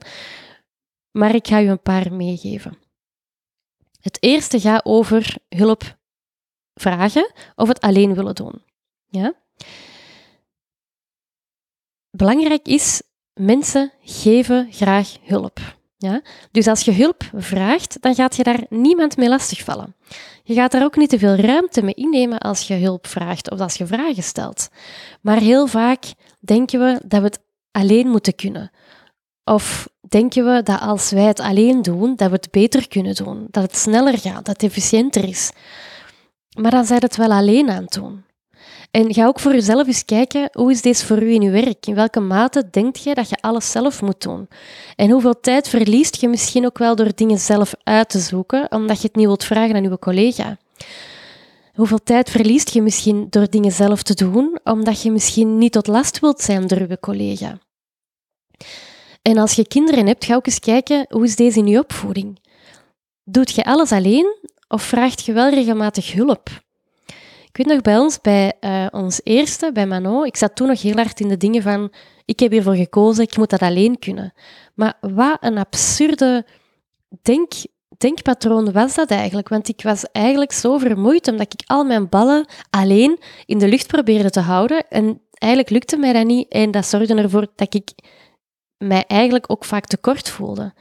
Maar 1.11 1.35
ik 1.35 1.47
ga 1.47 1.61
u 1.61 1.67
een 1.67 1.81
paar 1.81 2.13
meegeven. 2.13 2.77
Het 3.99 4.17
eerste 4.19 4.59
gaat 4.59 4.85
over 4.85 5.35
hulp 5.49 5.97
vragen 6.73 7.31
of 7.55 7.67
het 7.67 7.79
alleen 7.79 8.15
willen 8.15 8.35
doen. 8.35 8.63
Ja? 9.07 9.33
Belangrijk 12.11 12.67
is, 12.67 13.01
mensen 13.33 13.91
geven 14.01 14.67
graag 14.71 15.17
hulp. 15.23 15.59
Ja? 15.97 16.21
Dus 16.51 16.67
als 16.67 16.81
je 16.81 16.91
hulp 16.91 17.23
vraagt, 17.33 18.01
dan 18.01 18.15
gaat 18.15 18.35
je 18.35 18.43
daar 18.43 18.63
niemand 18.69 19.17
mee 19.17 19.29
lastigvallen. 19.29 19.95
Je 20.43 20.53
gaat 20.53 20.71
daar 20.71 20.83
ook 20.83 20.95
niet 20.95 21.09
te 21.09 21.19
veel 21.19 21.35
ruimte 21.35 21.81
mee 21.81 21.93
innemen 21.93 22.37
als 22.37 22.67
je 22.67 22.73
hulp 22.73 23.07
vraagt 23.07 23.51
of 23.51 23.59
als 23.59 23.75
je 23.75 23.85
vragen 23.85 24.23
stelt. 24.23 24.69
Maar 25.21 25.37
heel 25.39 25.67
vaak 25.67 26.03
denken 26.39 26.79
we 26.79 27.01
dat 27.05 27.19
we 27.19 27.25
het 27.25 27.39
alleen 27.71 28.07
moeten 28.07 28.35
kunnen. 28.35 28.71
Of 29.43 29.89
denken 30.09 30.45
we 30.45 30.63
dat 30.63 30.79
als 30.79 31.11
wij 31.11 31.23
het 31.23 31.39
alleen 31.39 31.81
doen, 31.81 32.15
dat 32.15 32.29
we 32.29 32.35
het 32.35 32.51
beter 32.51 32.87
kunnen 32.87 33.15
doen, 33.15 33.47
dat 33.51 33.63
het 33.63 33.77
sneller 33.77 34.17
gaat, 34.17 34.45
dat 34.45 34.61
het 34.61 34.63
efficiënter 34.63 35.23
is. 35.23 35.51
Maar 36.57 36.71
dan 36.71 36.85
zijn 36.85 37.01
het 37.01 37.15
wel 37.15 37.31
alleen 37.31 37.69
aan 37.69 37.83
het 37.83 37.93
doen. 37.93 38.23
En 38.91 39.13
ga 39.13 39.25
ook 39.25 39.39
voor 39.39 39.51
jezelf 39.51 39.87
eens 39.87 40.05
kijken, 40.05 40.49
hoe 40.51 40.71
is 40.71 40.81
deze 40.81 41.05
voor 41.05 41.23
u 41.23 41.33
in 41.33 41.41
uw 41.41 41.51
werk? 41.51 41.85
In 41.85 41.95
welke 41.95 42.19
mate 42.19 42.69
denkt 42.71 43.03
je 43.03 43.13
dat 43.13 43.29
je 43.29 43.37
alles 43.41 43.71
zelf 43.71 44.01
moet 44.01 44.21
doen? 44.21 44.47
En 44.95 45.09
hoeveel 45.09 45.39
tijd 45.39 45.67
verliest 45.67 46.21
je 46.21 46.27
misschien 46.27 46.65
ook 46.65 46.77
wel 46.77 46.95
door 46.95 47.11
dingen 47.15 47.37
zelf 47.37 47.73
uit 47.83 48.09
te 48.09 48.19
zoeken, 48.19 48.71
omdat 48.71 49.01
je 49.01 49.07
het 49.07 49.15
niet 49.15 49.25
wilt 49.25 49.43
vragen 49.43 49.75
aan 49.75 49.85
uw 49.85 49.97
collega? 49.97 50.57
Hoeveel 51.73 52.03
tijd 52.03 52.29
verliest 52.29 52.69
je 52.69 52.81
misschien 52.81 53.27
door 53.29 53.49
dingen 53.49 53.71
zelf 53.71 54.03
te 54.03 54.13
doen, 54.13 54.59
omdat 54.63 55.01
je 55.01 55.11
misschien 55.11 55.57
niet 55.57 55.71
tot 55.71 55.87
last 55.87 56.19
wilt 56.19 56.41
zijn 56.41 56.67
door 56.67 56.79
uw 56.79 56.97
collega? 56.99 57.59
En 59.21 59.37
als 59.37 59.53
je 59.53 59.67
kinderen 59.67 60.07
hebt, 60.07 60.25
ga 60.25 60.35
ook 60.35 60.45
eens 60.45 60.59
kijken, 60.59 61.05
hoe 61.09 61.23
is 61.23 61.35
deze 61.35 61.59
in 61.59 61.67
je 61.67 61.79
opvoeding? 61.79 62.39
Doet 63.23 63.51
je 63.51 63.63
alles 63.63 63.91
alleen 63.91 64.37
of 64.67 64.81
vraagt 64.81 65.25
je 65.25 65.33
wel 65.33 65.49
regelmatig 65.49 66.13
hulp? 66.13 66.49
Weet 67.59 67.67
nog 67.67 67.81
bij 67.81 67.97
ons, 67.97 68.21
bij 68.21 68.53
uh, 68.61 68.85
ons 68.91 69.21
eerste, 69.23 69.71
bij 69.71 69.87
Manon, 69.87 70.25
ik 70.25 70.37
zat 70.37 70.55
toen 70.55 70.67
nog 70.67 70.81
heel 70.81 70.95
hard 70.95 71.19
in 71.19 71.27
de 71.27 71.37
dingen 71.37 71.61
van, 71.61 71.91
ik 72.25 72.39
heb 72.39 72.51
hiervoor 72.51 72.75
gekozen, 72.75 73.23
ik 73.23 73.37
moet 73.37 73.49
dat 73.49 73.61
alleen 73.61 73.99
kunnen. 73.99 74.33
Maar 74.73 74.97
wat 75.01 75.37
een 75.39 75.57
absurde 75.57 76.45
denk, 77.21 77.51
denkpatroon 77.97 78.71
was 78.71 78.95
dat 78.95 79.11
eigenlijk? 79.11 79.49
Want 79.49 79.67
ik 79.67 79.81
was 79.81 80.03
eigenlijk 80.11 80.51
zo 80.51 80.77
vermoeid 80.77 81.27
omdat 81.27 81.53
ik 81.53 81.61
al 81.65 81.83
mijn 81.83 82.09
ballen 82.09 82.45
alleen 82.69 83.19
in 83.45 83.57
de 83.57 83.67
lucht 83.67 83.87
probeerde 83.87 84.29
te 84.29 84.39
houden. 84.39 84.87
En 84.89 85.21
eigenlijk 85.33 85.71
lukte 85.71 85.97
mij 85.97 86.13
dat 86.13 86.25
niet 86.25 86.47
en 86.51 86.71
dat 86.71 86.85
zorgde 86.85 87.15
ervoor 87.15 87.47
dat 87.55 87.73
ik 87.73 87.91
mij 88.77 89.03
eigenlijk 89.07 89.45
ook 89.47 89.65
vaak 89.65 89.85
tekort 89.85 90.29
voelde. 90.29 90.73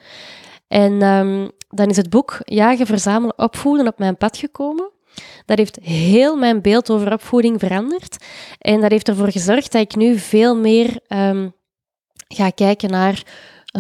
En 0.69 1.03
um, 1.03 1.51
dan 1.69 1.89
is 1.89 1.97
het 1.97 2.11
boek 2.11 2.39
Jagen, 2.45 2.87
Verzamelen, 2.87 3.39
Opvoeden 3.39 3.87
op 3.87 3.99
mijn 3.99 4.17
pad 4.17 4.37
gekomen. 4.37 4.97
Dat 5.45 5.59
heeft 5.59 5.79
heel 5.83 6.37
mijn 6.37 6.63
beeld 6.63 6.91
over 6.91 7.13
opvoeding 7.13 7.61
veranderd. 7.61 8.25
En 8.59 8.81
dat 8.81 8.91
heeft 8.91 9.09
ervoor 9.09 9.31
gezorgd 9.31 9.73
dat 9.73 9.83
ik 9.83 9.97
nu 9.97 10.19
veel 10.19 10.57
meer 10.57 11.01
um, 11.09 11.55
ga 12.29 12.51
kijken 12.51 12.91
naar 12.91 13.23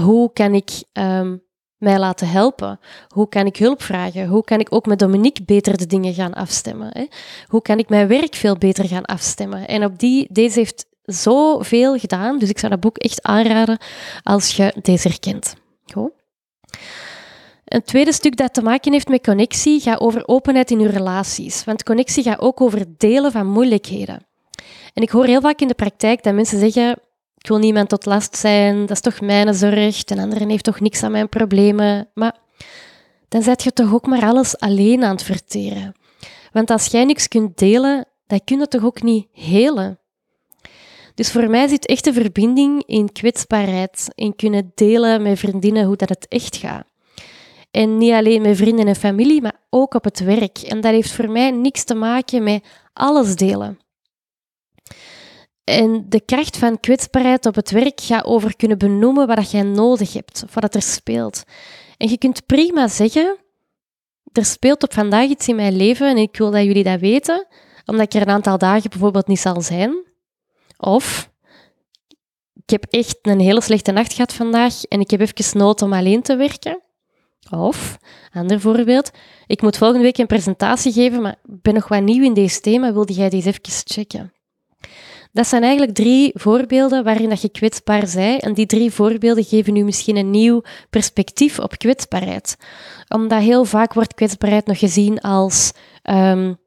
hoe 0.00 0.32
kan 0.32 0.54
ik 0.54 0.70
um, 0.92 1.42
mij 1.76 1.98
laten 1.98 2.28
helpen? 2.28 2.80
Hoe 3.08 3.28
kan 3.28 3.46
ik 3.46 3.56
hulp 3.56 3.82
vragen? 3.82 4.26
Hoe 4.26 4.44
kan 4.44 4.60
ik 4.60 4.74
ook 4.74 4.86
met 4.86 4.98
Dominique 4.98 5.44
beter 5.44 5.76
de 5.76 5.86
dingen 5.86 6.14
gaan 6.14 6.34
afstemmen? 6.34 6.90
Hè? 6.92 7.06
Hoe 7.46 7.62
kan 7.62 7.78
ik 7.78 7.88
mijn 7.88 8.08
werk 8.08 8.34
veel 8.34 8.56
beter 8.56 8.84
gaan 8.84 9.04
afstemmen? 9.04 9.68
En 9.68 9.84
op 9.84 9.98
die, 9.98 10.26
deze 10.30 10.58
heeft 10.58 10.86
zoveel 11.02 11.98
gedaan, 11.98 12.38
dus 12.38 12.48
ik 12.48 12.58
zou 12.58 12.72
dat 12.72 12.80
boek 12.80 12.98
echt 12.98 13.22
aanraden 13.22 13.78
als 14.22 14.56
je 14.56 14.74
deze 14.82 15.08
herkent. 15.08 15.54
Goed. 15.92 16.10
Een 17.68 17.82
tweede 17.82 18.12
stuk 18.12 18.36
dat 18.36 18.54
te 18.54 18.62
maken 18.62 18.92
heeft 18.92 19.08
met 19.08 19.22
connectie 19.22 19.80
gaat 19.80 20.00
over 20.00 20.28
openheid 20.28 20.70
in 20.70 20.80
je 20.80 20.88
relaties. 20.88 21.64
Want 21.64 21.82
connectie 21.82 22.22
gaat 22.22 22.40
ook 22.40 22.60
over 22.60 22.84
delen 22.96 23.32
van 23.32 23.46
moeilijkheden. 23.46 24.26
En 24.94 25.02
ik 25.02 25.10
hoor 25.10 25.26
heel 25.26 25.40
vaak 25.40 25.60
in 25.60 25.68
de 25.68 25.74
praktijk 25.74 26.22
dat 26.22 26.34
mensen 26.34 26.58
zeggen: 26.58 26.90
Ik 27.36 27.48
wil 27.48 27.58
niemand 27.58 27.88
tot 27.88 28.06
last 28.06 28.36
zijn, 28.36 28.80
dat 28.80 28.90
is 28.90 29.00
toch 29.00 29.20
mijn 29.20 29.54
zorg, 29.54 30.04
de 30.04 30.20
andere 30.20 30.46
heeft 30.46 30.64
toch 30.64 30.80
niks 30.80 31.02
aan 31.02 31.12
mijn 31.12 31.28
problemen. 31.28 32.08
Maar 32.14 32.36
dan 33.28 33.42
zet 33.42 33.62
je 33.62 33.72
toch 33.72 33.94
ook 33.94 34.06
maar 34.06 34.22
alles 34.22 34.58
alleen 34.58 35.04
aan 35.04 35.14
het 35.14 35.22
verteren. 35.22 35.94
Want 36.52 36.70
als 36.70 36.86
jij 36.86 37.04
niks 37.04 37.28
kunt 37.28 37.58
delen, 37.58 38.06
dan 38.26 38.40
kun 38.44 38.58
je 38.58 38.68
toch 38.68 38.84
ook 38.84 39.02
niet 39.02 39.26
helen. 39.32 39.98
Dus 41.14 41.30
voor 41.30 41.50
mij 41.50 41.68
zit 41.68 41.86
echt 41.86 42.10
verbinding 42.12 42.82
in 42.86 43.12
kwetsbaarheid, 43.12 44.08
in 44.14 44.36
kunnen 44.36 44.72
delen 44.74 45.22
met 45.22 45.38
vriendinnen 45.38 45.84
hoe 45.84 45.96
dat 45.96 46.08
het 46.08 46.26
echt 46.28 46.56
gaat. 46.56 46.86
En 47.78 47.98
niet 47.98 48.12
alleen 48.12 48.42
met 48.42 48.56
vrienden 48.56 48.86
en 48.86 48.96
familie, 48.96 49.42
maar 49.42 49.60
ook 49.70 49.94
op 49.94 50.04
het 50.04 50.20
werk. 50.20 50.58
En 50.58 50.80
dat 50.80 50.92
heeft 50.92 51.12
voor 51.12 51.30
mij 51.30 51.50
niks 51.50 51.84
te 51.84 51.94
maken 51.94 52.42
met 52.42 52.64
alles 52.92 53.36
delen. 53.36 53.78
En 55.64 56.04
de 56.08 56.20
kracht 56.20 56.56
van 56.56 56.80
kwetsbaarheid 56.80 57.46
op 57.46 57.54
het 57.54 57.70
werk 57.70 58.00
gaat 58.00 58.24
over 58.24 58.56
kunnen 58.56 58.78
benoemen 58.78 59.26
wat 59.26 59.50
jij 59.50 59.62
nodig 59.62 60.12
hebt, 60.12 60.42
of 60.44 60.54
wat 60.54 60.74
er 60.74 60.82
speelt. 60.82 61.42
En 61.96 62.08
je 62.08 62.18
kunt 62.18 62.46
prima 62.46 62.88
zeggen, 62.88 63.36
er 64.32 64.44
speelt 64.44 64.82
op 64.82 64.92
vandaag 64.92 65.28
iets 65.28 65.48
in 65.48 65.56
mijn 65.56 65.76
leven 65.76 66.08
en 66.08 66.16
ik 66.16 66.36
wil 66.36 66.50
dat 66.50 66.64
jullie 66.64 66.84
dat 66.84 67.00
weten, 67.00 67.46
omdat 67.86 68.04
ik 68.04 68.20
er 68.20 68.28
een 68.28 68.34
aantal 68.34 68.58
dagen 68.58 68.90
bijvoorbeeld 68.90 69.26
niet 69.26 69.40
zal 69.40 69.60
zijn. 69.60 70.04
Of, 70.76 71.30
ik 72.54 72.70
heb 72.70 72.84
echt 72.90 73.18
een 73.22 73.40
hele 73.40 73.60
slechte 73.60 73.92
nacht 73.92 74.12
gehad 74.12 74.32
vandaag 74.32 74.84
en 74.84 75.00
ik 75.00 75.10
heb 75.10 75.20
even 75.20 75.58
nood 75.58 75.82
om 75.82 75.92
alleen 75.92 76.22
te 76.22 76.36
werken. 76.36 76.86
Of, 77.50 77.98
ander 78.32 78.60
voorbeeld, 78.60 79.10
ik 79.46 79.62
moet 79.62 79.76
volgende 79.76 80.02
week 80.02 80.18
een 80.18 80.26
presentatie 80.26 80.92
geven, 80.92 81.22
maar 81.22 81.36
ik 81.44 81.62
ben 81.62 81.74
nog 81.74 81.88
wat 81.88 82.02
nieuw 82.02 82.24
in 82.24 82.34
deze 82.34 82.60
thema, 82.60 82.92
wilde 82.92 83.12
jij 83.12 83.28
deze 83.28 83.48
even 83.48 83.60
checken? 83.84 84.32
Dat 85.32 85.46
zijn 85.46 85.62
eigenlijk 85.62 85.94
drie 85.94 86.30
voorbeelden 86.34 87.04
waarin 87.04 87.28
dat 87.28 87.42
je 87.42 87.48
kwetsbaar 87.48 88.10
bent. 88.14 88.42
En 88.42 88.54
die 88.54 88.66
drie 88.66 88.90
voorbeelden 88.90 89.44
geven 89.44 89.76
u 89.76 89.82
misschien 89.82 90.16
een 90.16 90.30
nieuw 90.30 90.62
perspectief 90.90 91.58
op 91.58 91.78
kwetsbaarheid. 91.78 92.56
Omdat 93.08 93.40
heel 93.40 93.64
vaak 93.64 93.92
wordt 93.92 94.14
kwetsbaarheid 94.14 94.66
nog 94.66 94.78
gezien 94.78 95.20
als 95.20 95.72
um, 96.02 96.58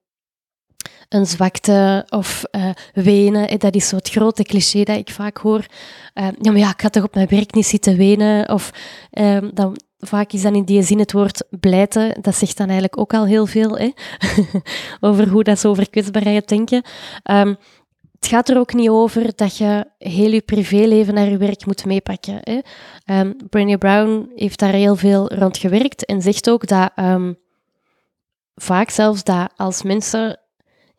een 1.14 1.26
zwakte 1.26 2.06
of 2.10 2.44
uh, 2.52 2.70
wenen. 2.94 3.60
Dat 3.60 3.76
is 3.76 3.88
zo 3.88 3.96
het 3.96 4.10
grote 4.10 4.44
cliché 4.44 4.84
dat 4.84 4.98
ik 4.98 5.10
vaak 5.10 5.38
hoor. 5.38 5.66
Uh, 6.14 6.28
ja, 6.42 6.52
maar 6.52 6.60
ja, 6.60 6.70
ik 6.70 6.82
ga 6.82 6.90
toch 6.90 7.04
op 7.04 7.16
mijn 7.16 7.28
werk 7.30 7.54
niet 7.54 7.66
zitten 7.66 7.98
wenen. 7.98 8.50
Of 8.50 8.72
uh, 9.12 9.38
dan 9.54 9.78
vaak 10.00 10.32
is 10.32 10.42
dan 10.42 10.56
in 10.56 10.64
die 10.64 10.84
zin 10.84 11.00
het 11.00 11.12
woord 11.12 11.44
blijten. 11.50 12.22
Dat 12.22 12.36
zegt 12.36 12.58
dan 12.58 12.66
eigenlijk 12.66 13.00
ook 13.00 13.14
al 13.14 13.26
heel 13.26 13.46
veel 13.46 13.78
hè? 13.78 13.92
over 15.08 15.28
hoe 15.28 15.44
dat 15.44 15.60
zo 15.60 15.70
over 15.70 15.90
kwetsbaarheid 15.90 16.48
denken. 16.48 16.84
Um, 17.32 17.58
het 18.20 18.30
gaat 18.30 18.50
er 18.50 18.58
ook 18.58 18.74
niet 18.74 18.90
over 18.90 19.36
dat 19.36 19.58
je 19.58 19.86
heel 19.98 20.32
je 20.32 20.42
privéleven 20.42 21.14
naar 21.14 21.30
je 21.30 21.38
werk 21.38 21.66
moet 21.66 21.86
meepakken. 21.86 22.40
Hè? 22.42 22.60
Um, 23.20 23.36
Brené 23.50 23.78
Brown 23.78 24.32
heeft 24.36 24.60
daar 24.60 24.74
heel 24.74 24.96
veel 24.96 25.34
rond 25.34 25.58
gewerkt 25.58 26.06
en 26.06 26.22
zegt 26.22 26.50
ook 26.50 26.68
dat 26.68 26.92
vaak 28.56 28.90
zelfs 28.90 29.24
dat 29.24 29.52
als 29.56 29.84
mensen 29.84 30.41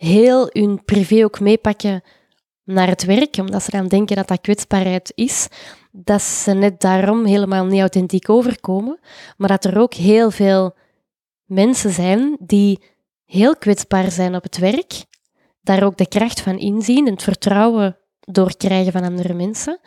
heel 0.02 0.48
hun 0.52 0.84
privé 0.84 1.24
ook 1.24 1.40
meepakken 1.40 2.02
naar 2.64 2.88
het 2.88 3.04
werk, 3.04 3.36
omdat 3.36 3.62
ze 3.62 3.70
dan 3.70 3.88
denken 3.88 4.16
dat 4.16 4.28
dat 4.28 4.40
kwetsbaarheid 4.40 5.12
is, 5.14 5.48
dat 5.92 6.22
ze 6.22 6.52
net 6.52 6.80
daarom 6.80 7.24
helemaal 7.24 7.64
niet 7.64 7.80
authentiek 7.80 8.30
overkomen, 8.30 8.98
maar 9.36 9.48
dat 9.48 9.64
er 9.64 9.78
ook 9.78 9.94
heel 9.94 10.30
veel 10.30 10.74
mensen 11.44 11.90
zijn 11.90 12.36
die 12.40 12.82
heel 13.24 13.56
kwetsbaar 13.56 14.10
zijn 14.10 14.34
op 14.34 14.42
het 14.42 14.58
werk, 14.58 15.04
daar 15.60 15.82
ook 15.82 15.96
de 15.96 16.08
kracht 16.08 16.40
van 16.40 16.58
inzien 16.58 17.06
en 17.06 17.12
het 17.12 17.22
vertrouwen 17.22 17.96
doorkrijgen 18.20 18.92
van 18.92 19.04
andere 19.04 19.34
mensen, 19.34 19.80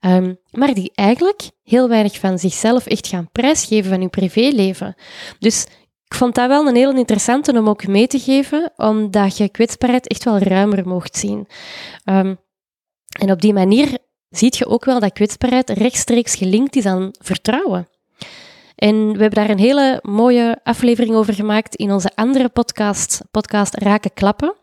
um, 0.00 0.38
maar 0.50 0.74
die 0.74 0.92
eigenlijk 0.94 1.50
heel 1.62 1.88
weinig 1.88 2.18
van 2.18 2.38
zichzelf 2.38 2.86
echt 2.86 3.06
gaan 3.06 3.28
prijsgeven 3.32 3.90
van 3.90 4.00
hun 4.00 4.10
privéleven. 4.10 4.94
Dus 5.38 5.66
ik 6.08 6.14
vond 6.14 6.34
dat 6.34 6.48
wel 6.48 6.66
een 6.66 6.76
heel 6.76 6.96
interessante 6.96 7.52
om 7.52 7.68
ook 7.68 7.86
mee 7.86 8.06
te 8.06 8.18
geven, 8.18 8.72
omdat 8.76 9.36
je 9.36 9.48
kwetsbaarheid 9.48 10.06
echt 10.06 10.24
wel 10.24 10.38
ruimer 10.38 10.88
mocht 10.88 11.16
zien. 11.16 11.48
Um, 12.04 12.38
en 13.18 13.30
op 13.30 13.40
die 13.40 13.52
manier 13.52 13.98
zie 14.28 14.54
je 14.56 14.66
ook 14.66 14.84
wel 14.84 15.00
dat 15.00 15.12
kwetsbaarheid 15.12 15.70
rechtstreeks 15.70 16.34
gelinkt 16.34 16.76
is 16.76 16.86
aan 16.86 17.10
vertrouwen. 17.18 17.88
En 18.74 19.12
we 19.12 19.20
hebben 19.20 19.30
daar 19.30 19.50
een 19.50 19.58
hele 19.58 19.98
mooie 20.02 20.60
aflevering 20.62 21.14
over 21.14 21.34
gemaakt 21.34 21.74
in 21.74 21.92
onze 21.92 22.10
andere 22.14 22.48
podcast, 22.48 23.20
podcast 23.30 23.74
Raken 23.74 24.14
Klappen. 24.14 24.54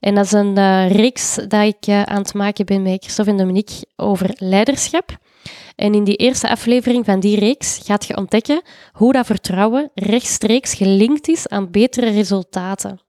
En 0.00 0.14
dat 0.14 0.24
is 0.24 0.32
een 0.32 0.58
uh, 0.58 0.90
reeks 0.90 1.34
dat 1.34 1.62
ik 1.62 1.86
uh, 1.86 2.02
aan 2.02 2.22
het 2.22 2.34
maken 2.34 2.66
ben 2.66 2.82
met 2.82 3.02
Christophe 3.02 3.30
en 3.30 3.36
Dominique 3.36 3.86
over 3.96 4.30
leiderschap. 4.34 5.16
En 5.76 5.94
in 5.94 6.04
die 6.04 6.16
eerste 6.16 6.48
aflevering 6.48 7.04
van 7.04 7.20
die 7.20 7.38
reeks 7.38 7.80
gaat 7.84 8.06
je 8.06 8.16
ontdekken 8.16 8.62
hoe 8.92 9.12
dat 9.12 9.26
vertrouwen 9.26 9.90
rechtstreeks 9.94 10.74
gelinkt 10.74 11.28
is 11.28 11.48
aan 11.48 11.70
betere 11.70 12.10
resultaten. 12.10 13.00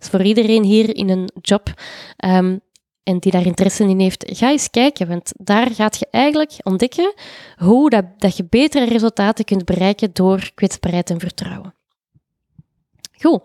is 0.00 0.08
voor 0.08 0.22
iedereen 0.22 0.62
hier 0.62 0.96
in 0.96 1.08
een 1.08 1.30
job 1.40 1.72
ehm, 2.16 2.56
en 3.02 3.18
die 3.18 3.32
daar 3.32 3.46
interesse 3.46 3.84
in 3.84 4.00
heeft, 4.00 4.24
ga 4.26 4.50
eens 4.50 4.70
kijken, 4.70 5.08
want 5.08 5.32
daar 5.36 5.70
gaat 5.70 5.98
je 5.98 6.06
eigenlijk 6.10 6.52
ontdekken 6.62 7.14
hoe 7.56 7.90
dat, 7.90 8.04
dat 8.18 8.36
je 8.36 8.46
betere 8.48 8.84
resultaten 8.84 9.44
kunt 9.44 9.64
bereiken 9.64 10.10
door 10.12 10.50
kwetsbaarheid 10.54 11.10
en 11.10 11.20
vertrouwen. 11.20 11.74
Goed. 13.20 13.42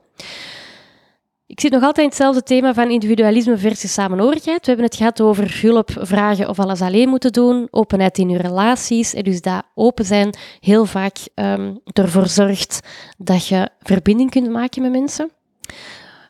Ik 1.53 1.59
zit 1.59 1.71
nog 1.71 1.81
altijd 1.81 1.97
in 1.97 2.05
hetzelfde 2.05 2.43
thema 2.43 2.73
van 2.73 2.89
individualisme 2.89 3.57
versus 3.57 3.93
samenhorigheid. 3.93 4.59
We 4.59 4.67
hebben 4.67 4.85
het 4.85 4.95
gehad 4.95 5.21
over 5.21 5.59
hulp 5.61 5.89
vragen 5.99 6.49
of 6.49 6.59
alles 6.59 6.81
alleen 6.81 7.09
moeten 7.09 7.31
doen, 7.31 7.67
openheid 7.71 8.17
in 8.17 8.29
je 8.29 8.37
relaties. 8.37 9.13
En 9.13 9.23
dus 9.23 9.41
dat 9.41 9.63
open 9.75 10.05
zijn 10.05 10.35
heel 10.59 10.85
vaak 10.85 11.17
um, 11.35 11.79
ervoor 11.91 12.27
zorgt 12.27 12.79
dat 13.17 13.47
je 13.47 13.69
verbinding 13.79 14.29
kunt 14.29 14.49
maken 14.49 14.81
met 14.81 14.91
mensen. 14.91 15.31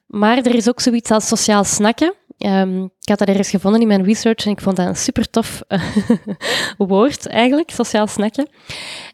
Maar 0.07 0.37
er 0.37 0.55
is 0.55 0.69
ook 0.69 0.79
zoiets 0.79 1.11
als 1.11 1.27
sociaal 1.27 1.63
snakken. 1.63 2.13
Um, 2.37 2.83
ik 2.83 3.09
had 3.09 3.19
dat 3.19 3.27
ergens 3.27 3.49
gevonden 3.49 3.81
in 3.81 3.87
mijn 3.87 4.03
research 4.03 4.45
en 4.45 4.51
ik 4.51 4.61
vond 4.61 4.75
dat 4.75 4.87
een 4.87 4.95
super 4.95 5.29
tof 5.29 5.61
woord 6.77 7.27
eigenlijk, 7.27 7.71
sociaal 7.71 8.07
snakken. 8.07 8.47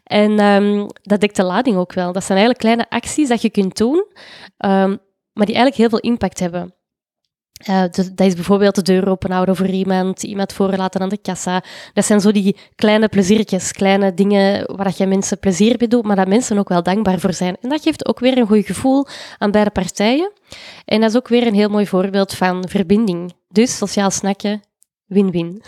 En 0.04 0.40
um, 0.40 0.86
dat 1.02 1.20
dekt 1.20 1.36
de 1.36 1.44
lading 1.44 1.76
ook 1.76 1.92
wel. 1.92 2.12
Dat 2.12 2.24
zijn 2.24 2.38
eigenlijk 2.38 2.58
kleine 2.58 2.86
acties 2.88 3.28
dat 3.28 3.42
je 3.42 3.50
kunt 3.50 3.76
doen 3.76 4.06
maar 5.40 5.48
die 5.48 5.58
eigenlijk 5.58 5.76
heel 5.76 6.00
veel 6.00 6.10
impact 6.10 6.38
hebben. 6.38 6.74
Uh, 7.68 7.80
dat 7.80 8.20
is 8.26 8.34
bijvoorbeeld 8.34 8.74
de 8.74 8.82
deur 8.82 9.08
openhouden 9.08 9.56
voor 9.56 9.66
iemand, 9.66 10.22
iemand 10.22 10.52
voorlaten 10.52 11.00
aan 11.00 11.08
de 11.08 11.18
kassa. 11.18 11.62
Dat 11.92 12.04
zijn 12.04 12.20
zo 12.20 12.32
die 12.32 12.56
kleine 12.74 13.08
pleziertjes, 13.08 13.72
kleine 13.72 14.14
dingen 14.14 14.76
waar 14.76 14.92
je 14.96 15.06
mensen 15.06 15.38
plezier 15.38 15.74
mee 15.78 15.88
doet, 15.88 16.04
maar 16.04 16.16
dat 16.16 16.28
mensen 16.28 16.58
ook 16.58 16.68
wel 16.68 16.82
dankbaar 16.82 17.18
voor 17.18 17.32
zijn. 17.32 17.56
En 17.60 17.68
dat 17.68 17.82
geeft 17.82 18.06
ook 18.06 18.18
weer 18.18 18.38
een 18.38 18.46
goed 18.46 18.66
gevoel 18.66 19.06
aan 19.38 19.50
beide 19.50 19.70
partijen. 19.70 20.32
En 20.84 21.00
dat 21.00 21.10
is 21.10 21.16
ook 21.16 21.28
weer 21.28 21.46
een 21.46 21.54
heel 21.54 21.68
mooi 21.68 21.86
voorbeeld 21.86 22.34
van 22.34 22.68
verbinding. 22.68 23.32
Dus 23.48 23.76
sociaal 23.76 24.10
snakken, 24.10 24.62
win-win. 25.06 25.62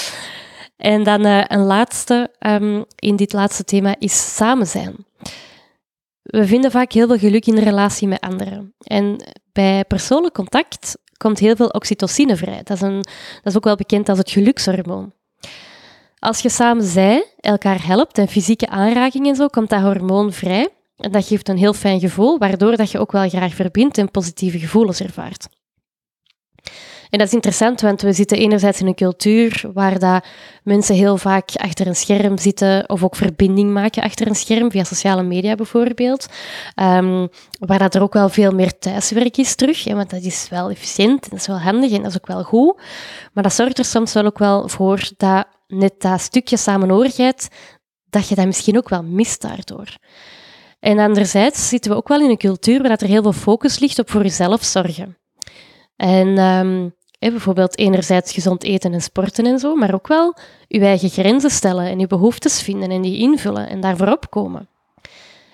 en 0.76 1.02
dan 1.02 1.26
uh, 1.26 1.44
een 1.46 1.64
laatste 1.64 2.30
um, 2.40 2.84
in 2.94 3.16
dit 3.16 3.32
laatste 3.32 3.64
thema 3.64 3.94
is 3.98 4.34
samen 4.36 4.66
zijn 4.66 5.06
we 6.28 6.46
vinden 6.46 6.70
vaak 6.70 6.92
heel 6.92 7.06
veel 7.06 7.18
geluk 7.18 7.46
in 7.46 7.54
de 7.54 7.60
relatie 7.62 8.08
met 8.08 8.20
anderen. 8.20 8.74
En 8.78 9.16
bij 9.52 9.84
persoonlijk 9.84 10.34
contact 10.34 10.96
komt 11.16 11.38
heel 11.38 11.56
veel 11.56 11.68
oxytocine 11.68 12.36
vrij. 12.36 12.60
Dat 12.64 12.76
is, 12.76 12.82
een, 12.82 13.02
dat 13.42 13.44
is 13.44 13.56
ook 13.56 13.64
wel 13.64 13.76
bekend 13.76 14.08
als 14.08 14.18
het 14.18 14.30
gelukshormoon. 14.30 15.12
Als 16.18 16.40
je 16.40 16.48
samen 16.48 16.84
zij, 16.84 17.26
elkaar 17.40 17.86
helpt 17.86 18.18
en 18.18 18.28
fysieke 18.28 18.68
aanraking 18.68 19.26
en 19.26 19.36
zo, 19.36 19.46
komt 19.46 19.70
dat 19.70 19.80
hormoon 19.80 20.32
vrij. 20.32 20.68
En 20.96 21.12
dat 21.12 21.26
geeft 21.26 21.48
een 21.48 21.56
heel 21.56 21.72
fijn 21.72 22.00
gevoel, 22.00 22.38
waardoor 22.38 22.76
dat 22.76 22.90
je 22.90 22.98
ook 22.98 23.12
wel 23.12 23.28
graag 23.28 23.54
verbindt 23.54 23.98
en 23.98 24.10
positieve 24.10 24.58
gevoelens 24.58 25.00
ervaart. 25.00 25.48
En 27.10 27.18
dat 27.18 27.26
is 27.26 27.32
interessant, 27.32 27.80
want 27.80 28.02
we 28.02 28.12
zitten 28.12 28.38
enerzijds 28.38 28.80
in 28.80 28.86
een 28.86 28.94
cultuur 28.94 29.64
waar 29.72 29.98
dat 29.98 30.24
mensen 30.62 30.94
heel 30.94 31.16
vaak 31.16 31.50
achter 31.54 31.86
een 31.86 31.96
scherm 31.96 32.38
zitten 32.38 32.88
of 32.88 33.04
ook 33.04 33.16
verbinding 33.16 33.70
maken 33.70 34.02
achter 34.02 34.26
een 34.26 34.34
scherm, 34.34 34.70
via 34.70 34.84
sociale 34.84 35.22
media 35.22 35.54
bijvoorbeeld. 35.54 36.26
Um, 36.82 37.28
waar 37.58 37.78
dat 37.78 37.94
er 37.94 38.02
ook 38.02 38.12
wel 38.12 38.28
veel 38.28 38.50
meer 38.50 38.78
thuiswerk 38.78 39.36
is 39.36 39.54
terug, 39.54 39.84
hè, 39.84 39.94
want 39.94 40.10
dat 40.10 40.22
is 40.22 40.48
wel 40.50 40.70
efficiënt, 40.70 41.30
dat 41.30 41.38
is 41.38 41.46
wel 41.46 41.60
handig 41.60 41.92
en 41.92 42.02
dat 42.02 42.10
is 42.10 42.16
ook 42.16 42.26
wel 42.26 42.42
goed. 42.42 42.76
Maar 43.32 43.42
dat 43.42 43.54
zorgt 43.54 43.78
er 43.78 43.84
soms 43.84 44.12
wel 44.12 44.24
ook 44.24 44.38
wel 44.38 44.68
voor 44.68 45.10
dat 45.16 45.46
net 45.66 45.94
dat 45.98 46.20
stukje 46.20 46.56
samenhorigheid, 46.56 47.48
dat 48.10 48.28
je 48.28 48.34
dat 48.34 48.46
misschien 48.46 48.76
ook 48.76 48.88
wel 48.88 49.02
mist 49.02 49.40
daardoor. 49.40 49.96
En 50.80 50.98
anderzijds 50.98 51.68
zitten 51.68 51.90
we 51.90 51.96
ook 51.96 52.08
wel 52.08 52.20
in 52.20 52.30
een 52.30 52.36
cultuur 52.36 52.80
waar 52.80 52.88
dat 52.88 53.00
er 53.00 53.08
heel 53.08 53.22
veel 53.22 53.32
focus 53.32 53.78
ligt 53.78 53.98
op 53.98 54.10
voor 54.10 54.22
jezelf 54.22 54.64
zorgen. 54.64 55.16
En 55.96 56.38
um, 56.38 56.94
bijvoorbeeld 57.18 57.78
enerzijds 57.78 58.32
gezond 58.32 58.64
eten 58.64 58.92
en 58.92 59.02
sporten 59.02 59.46
en 59.46 59.58
zo, 59.58 59.74
maar 59.74 59.94
ook 59.94 60.06
wel 60.06 60.36
je 60.68 60.80
eigen 60.80 61.10
grenzen 61.10 61.50
stellen 61.50 61.86
en 61.86 61.98
je 61.98 62.06
behoeftes 62.06 62.62
vinden 62.62 62.90
en 62.90 63.02
die 63.02 63.18
invullen 63.18 63.68
en 63.68 63.80
daarvoor 63.80 64.08
opkomen. 64.08 64.68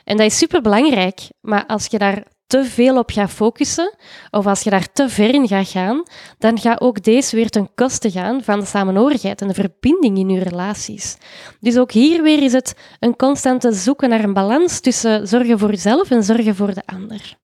En 0.05 0.17
dat 0.17 0.27
is 0.27 0.39
superbelangrijk, 0.39 1.21
maar 1.41 1.67
als 1.67 1.87
je 1.87 1.99
daar 1.99 2.23
te 2.47 2.65
veel 2.65 2.99
op 2.99 3.11
gaat 3.11 3.31
focussen, 3.31 3.95
of 4.31 4.47
als 4.47 4.61
je 4.61 4.71
daar 4.71 4.93
te 4.93 5.09
ver 5.09 5.35
in 5.35 5.49
gaat 5.49 5.69
gaan, 5.69 6.03
dan 6.39 6.59
gaat 6.59 6.81
ook 6.81 7.03
deze 7.03 7.37
weer 7.37 7.51
ten 7.51 7.75
koste 7.75 8.11
gaan 8.11 8.43
van 8.43 8.61
de 8.61 8.67
samenhorigheid 8.67 9.41
en 9.41 9.49
de 9.49 9.55
verbinding 9.55 10.19
in 10.19 10.29
je 10.29 10.43
relaties. 10.43 11.17
Dus 11.61 11.79
ook 11.79 11.93
hier 11.93 12.23
weer 12.23 12.43
is 12.43 12.53
het 12.53 12.75
een 13.01 13.17
constante 13.17 13.73
zoeken 13.73 14.09
naar 14.09 14.25
een 14.25 14.33
balans 14.33 14.81
tussen 14.81 15.29
zorgen 15.29 15.59
voor 15.59 15.71
jezelf 15.71 16.11
en 16.11 16.25
zorgen 16.25 16.55
voor 16.55 16.75
de 16.75 16.83
ander. 16.87 17.43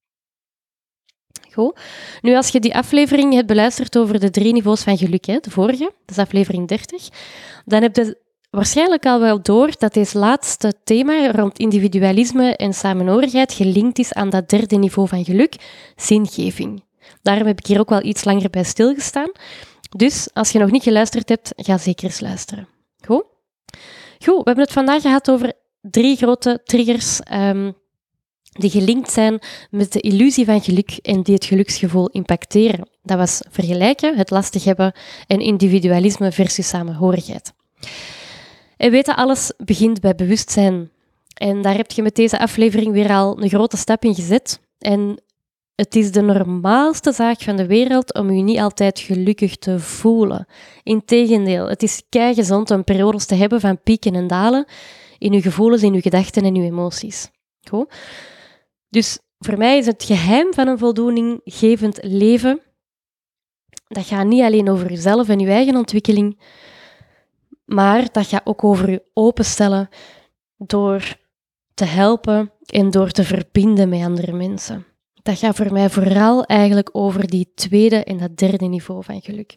Nu, 2.20 2.37
als 2.37 2.49
je 2.49 2.61
die 2.61 2.75
aflevering 2.75 3.35
hebt 3.35 3.46
beluisterd 3.46 3.99
over 3.99 4.20
de 4.20 4.31
drie 4.31 4.53
niveaus 4.53 4.83
van 4.83 4.99
geluk, 4.99 5.25
hè, 5.25 5.38
de 5.40 5.51
vorige, 5.51 5.92
dat 6.07 6.18
aflevering 6.18 6.68
30, 6.68 7.09
dan 7.64 7.83
heb 7.83 7.96
je 7.96 8.18
waarschijnlijk 8.51 9.07
al 9.07 9.20
wel 9.20 9.42
door 9.42 9.70
dat 9.79 9.94
deze 9.94 10.18
laatste 10.18 10.75
thema 10.85 11.31
rond 11.31 11.59
individualisme 11.59 12.57
en 12.57 12.73
samenhorigheid 12.73 13.53
gelinkt 13.53 13.99
is 13.99 14.12
aan 14.12 14.31
dat 14.31 14.49
derde 14.49 14.77
niveau 14.77 15.09
van 15.09 15.25
geluk, 15.25 15.55
zingeving. 15.96 16.83
Daarom 17.23 17.46
heb 17.46 17.59
ik 17.59 17.66
hier 17.66 17.81
ook 17.81 17.88
wel 17.88 18.05
iets 18.05 18.25
langer 18.25 18.51
bij 18.51 18.64
stilgestaan. 18.64 19.31
Dus 19.96 20.29
als 20.33 20.51
je 20.51 20.59
nog 20.59 20.70
niet 20.70 20.83
geluisterd 20.83 21.29
hebt, 21.29 21.53
ga 21.57 21.79
zeker 21.79 22.05
eens 22.05 22.20
luisteren. 22.20 22.68
Goed? 23.07 23.25
Goed, 24.25 24.37
we 24.37 24.42
hebben 24.44 24.64
het 24.64 24.73
vandaag 24.73 25.03
gehad 25.03 25.31
over 25.31 25.53
drie 25.81 26.16
grote 26.16 26.61
triggers 26.64 27.20
um, 27.33 27.75
die 28.51 28.71
gelinkt 28.71 29.13
zijn 29.13 29.39
met 29.71 29.93
de 29.93 30.01
illusie 30.01 30.45
van 30.45 30.63
geluk 30.63 30.99
en 31.03 31.23
die 31.23 31.35
het 31.35 31.45
geluksgevoel 31.45 32.09
impacteren. 32.09 32.89
Dat 33.03 33.19
was 33.19 33.43
vergelijken, 33.51 34.17
het 34.17 34.31
lastig 34.31 34.65
hebben 34.65 34.93
en 35.27 35.41
individualisme 35.41 36.33
versus 36.33 36.69
samenhorigheid. 36.69 37.53
En 38.77 38.93
dat 38.93 39.17
alles 39.17 39.53
begint 39.57 40.01
bij 40.01 40.15
bewustzijn. 40.15 40.91
En 41.35 41.63
daar 41.63 41.77
heb 41.77 41.91
je 41.91 42.03
met 42.03 42.15
deze 42.15 42.39
aflevering 42.39 42.93
weer 42.93 43.11
al 43.11 43.43
een 43.43 43.49
grote 43.49 43.77
stap 43.77 44.05
in 44.05 44.15
gezet. 44.15 44.61
En 44.79 45.23
het 45.75 45.97
is 45.97 46.13
de 46.13 46.21
normaalste 46.21 47.13
zaak 47.13 47.41
van 47.41 47.57
de 47.57 47.67
wereld 47.67 48.15
om 48.15 48.31
je 48.31 48.43
niet 48.43 48.59
altijd 48.59 48.99
gelukkig 48.99 49.57
te 49.57 49.79
voelen. 49.79 50.47
Integendeel, 50.83 51.69
het 51.69 51.83
is 51.83 52.03
gezond 52.11 52.71
om 52.71 52.85
periodes 52.85 53.27
te 53.27 53.35
hebben 53.35 53.61
van 53.61 53.83
pieken 53.83 54.15
en 54.15 54.27
dalen 54.27 54.65
in 55.19 55.33
je 55.33 55.43
gevoelens, 55.43 55.83
in 55.83 55.95
je 55.95 56.01
gedachten 56.01 56.45
en 56.45 56.55
je 56.55 56.63
emoties. 56.63 57.31
Goed? 57.69 57.95
Dus 58.90 59.18
voor 59.38 59.59
mij 59.59 59.79
is 59.79 59.87
het 59.87 60.05
geheim 60.05 60.55
van 60.55 60.68
een 60.68 60.79
voldoeninggevend 60.79 61.98
leven, 62.03 62.61
dat 63.88 64.07
gaat 64.07 64.26
niet 64.26 64.42
alleen 64.42 64.68
over 64.68 64.88
jezelf 64.90 65.29
en 65.29 65.38
je 65.38 65.50
eigen 65.50 65.76
ontwikkeling, 65.76 66.40
maar 67.64 68.12
dat 68.12 68.26
gaat 68.26 68.46
ook 68.46 68.64
over 68.64 68.90
je 68.90 69.03
openstellen 69.12 69.88
door 70.57 71.16
te 71.74 71.85
helpen 71.85 72.53
en 72.66 72.90
door 72.90 73.11
te 73.11 73.24
verbinden 73.24 73.88
met 73.88 74.03
andere 74.03 74.33
mensen. 74.33 74.87
Dat 75.22 75.38
gaat 75.38 75.57
voor 75.57 75.72
mij 75.72 75.90
vooral 75.90 76.44
eigenlijk 76.44 76.88
over 76.92 77.26
die 77.26 77.53
tweede 77.55 78.05
en 78.05 78.18
dat 78.18 78.37
derde 78.37 78.66
niveau 78.66 79.05
van 79.05 79.20
geluk. 79.22 79.55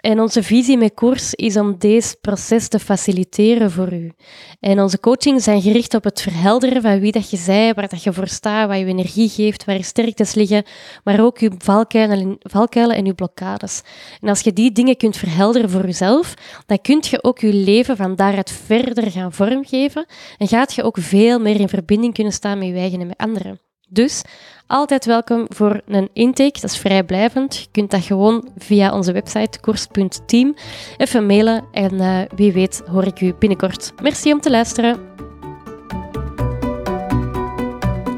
En 0.00 0.20
onze 0.20 0.42
visie 0.42 0.76
met 0.76 0.94
koers 0.94 1.34
is 1.34 1.56
om 1.56 1.78
deze 1.78 2.16
proces 2.20 2.68
te 2.68 2.78
faciliteren 2.78 3.70
voor 3.70 3.92
u. 3.92 4.12
En 4.60 4.80
onze 4.80 5.00
coachings 5.00 5.44
zijn 5.44 5.62
gericht 5.62 5.94
op 5.94 6.04
het 6.04 6.20
verhelderen 6.20 6.82
van 6.82 7.00
wie 7.00 7.12
dat 7.12 7.30
je 7.30 7.36
zij, 7.36 7.74
waar 7.74 7.88
dat 7.88 8.02
je 8.02 8.12
voor 8.12 8.28
staat, 8.28 8.68
wat 8.68 8.78
je 8.78 8.84
energie 8.84 9.28
geeft, 9.28 9.64
waar 9.64 9.76
je 9.76 9.82
sterktes 9.82 10.34
liggen, 10.34 10.64
maar 11.04 11.20
ook 11.20 11.38
je 11.38 11.50
valkuilen, 11.58 12.36
valkuilen 12.38 12.96
en 12.96 13.04
je 13.04 13.14
blokkades. 13.14 13.82
En 14.20 14.28
als 14.28 14.40
je 14.40 14.52
die 14.52 14.72
dingen 14.72 14.96
kunt 14.96 15.16
verhelderen 15.16 15.70
voor 15.70 15.86
jezelf, 15.86 16.34
dan 16.66 16.80
kun 16.80 16.98
je 17.10 17.22
ook 17.22 17.38
je 17.38 17.54
leven 17.54 17.96
van 17.96 18.16
daaruit 18.16 18.50
verder 18.50 19.10
gaan 19.10 19.32
vormgeven 19.32 20.06
en 20.38 20.48
gaat 20.48 20.74
je 20.74 20.82
ook 20.82 20.96
veel 21.00 21.38
meer 21.38 21.60
in 21.60 21.68
verbinding 21.68 22.14
kunnen 22.14 22.32
staan 22.32 22.58
met 22.58 22.68
je 22.68 22.74
eigen 22.74 23.00
en 23.00 23.06
met 23.06 23.18
anderen. 23.18 23.60
Dus 23.88 24.22
altijd 24.70 25.04
welkom 25.04 25.46
voor 25.48 25.80
een 25.86 26.08
intake, 26.12 26.60
dat 26.60 26.70
is 26.70 26.78
vrijblijvend. 26.78 27.56
Je 27.56 27.66
kunt 27.70 27.90
dat 27.90 28.02
gewoon 28.02 28.48
via 28.58 28.92
onze 28.92 29.12
website 29.12 29.60
koers.team 29.60 30.54
even 30.96 31.26
mailen 31.26 31.64
en 31.72 31.94
uh, 31.94 32.18
wie 32.34 32.52
weet 32.52 32.82
hoor 32.90 33.04
ik 33.04 33.20
u 33.20 33.34
binnenkort. 33.38 33.92
Merci 34.02 34.32
om 34.32 34.40
te 34.40 34.50
luisteren. 34.50 34.98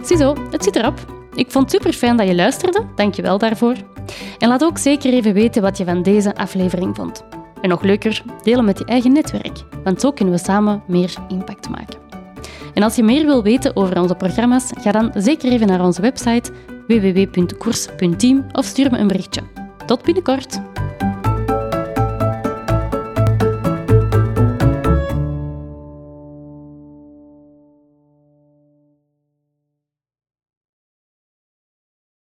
Ziezo, 0.03 0.35
het 0.51 0.65
zit 0.65 0.77
erop. 0.77 0.99
Ik 1.35 1.51
vond 1.51 1.65
het 1.65 1.75
super 1.75 1.99
fijn 1.99 2.17
dat 2.17 2.29
je 2.29 2.35
luisterde, 2.35 2.87
dankjewel 2.95 3.39
daarvoor. 3.39 3.77
En 4.39 4.49
laat 4.49 4.65
ook 4.65 4.79
zeker 4.79 5.13
even 5.13 5.35
weten 5.35 5.63
wat 5.63 5.79
je 5.79 5.85
van 5.85 6.03
deze 6.03 6.35
aflevering 6.35 6.97
vond. 6.97 7.25
En 7.61 7.69
nog 7.69 7.83
leuker, 7.83 8.23
delen 8.43 8.65
met 8.65 8.79
je 8.79 8.85
eigen 8.85 9.13
netwerk, 9.13 9.65
want 9.85 10.01
zo 10.01 10.13
kunnen 10.13 10.35
we 10.35 10.41
samen 10.41 10.83
meer 10.87 11.15
impact 11.29 11.69
maken. 11.69 12.02
En 12.75 12.83
als 12.83 12.97
je 12.97 13.03
meer 13.03 13.27
wil 13.27 13.43
weten 13.43 13.77
over 13.77 14.01
onze 14.01 14.15
programma's, 14.15 14.71
ga 14.81 14.93
dan 14.93 15.11
zeker 15.15 15.53
even 15.53 15.67
naar 15.67 15.85
onze 15.85 16.01
website 16.01 16.51
www.koers.team 16.87 18.47
of 18.53 18.65
stuur 18.65 18.91
me 18.91 18.99
een 18.99 19.09
berichtje. 19.09 19.43
Tot 19.87 20.03
binnenkort! 20.03 20.61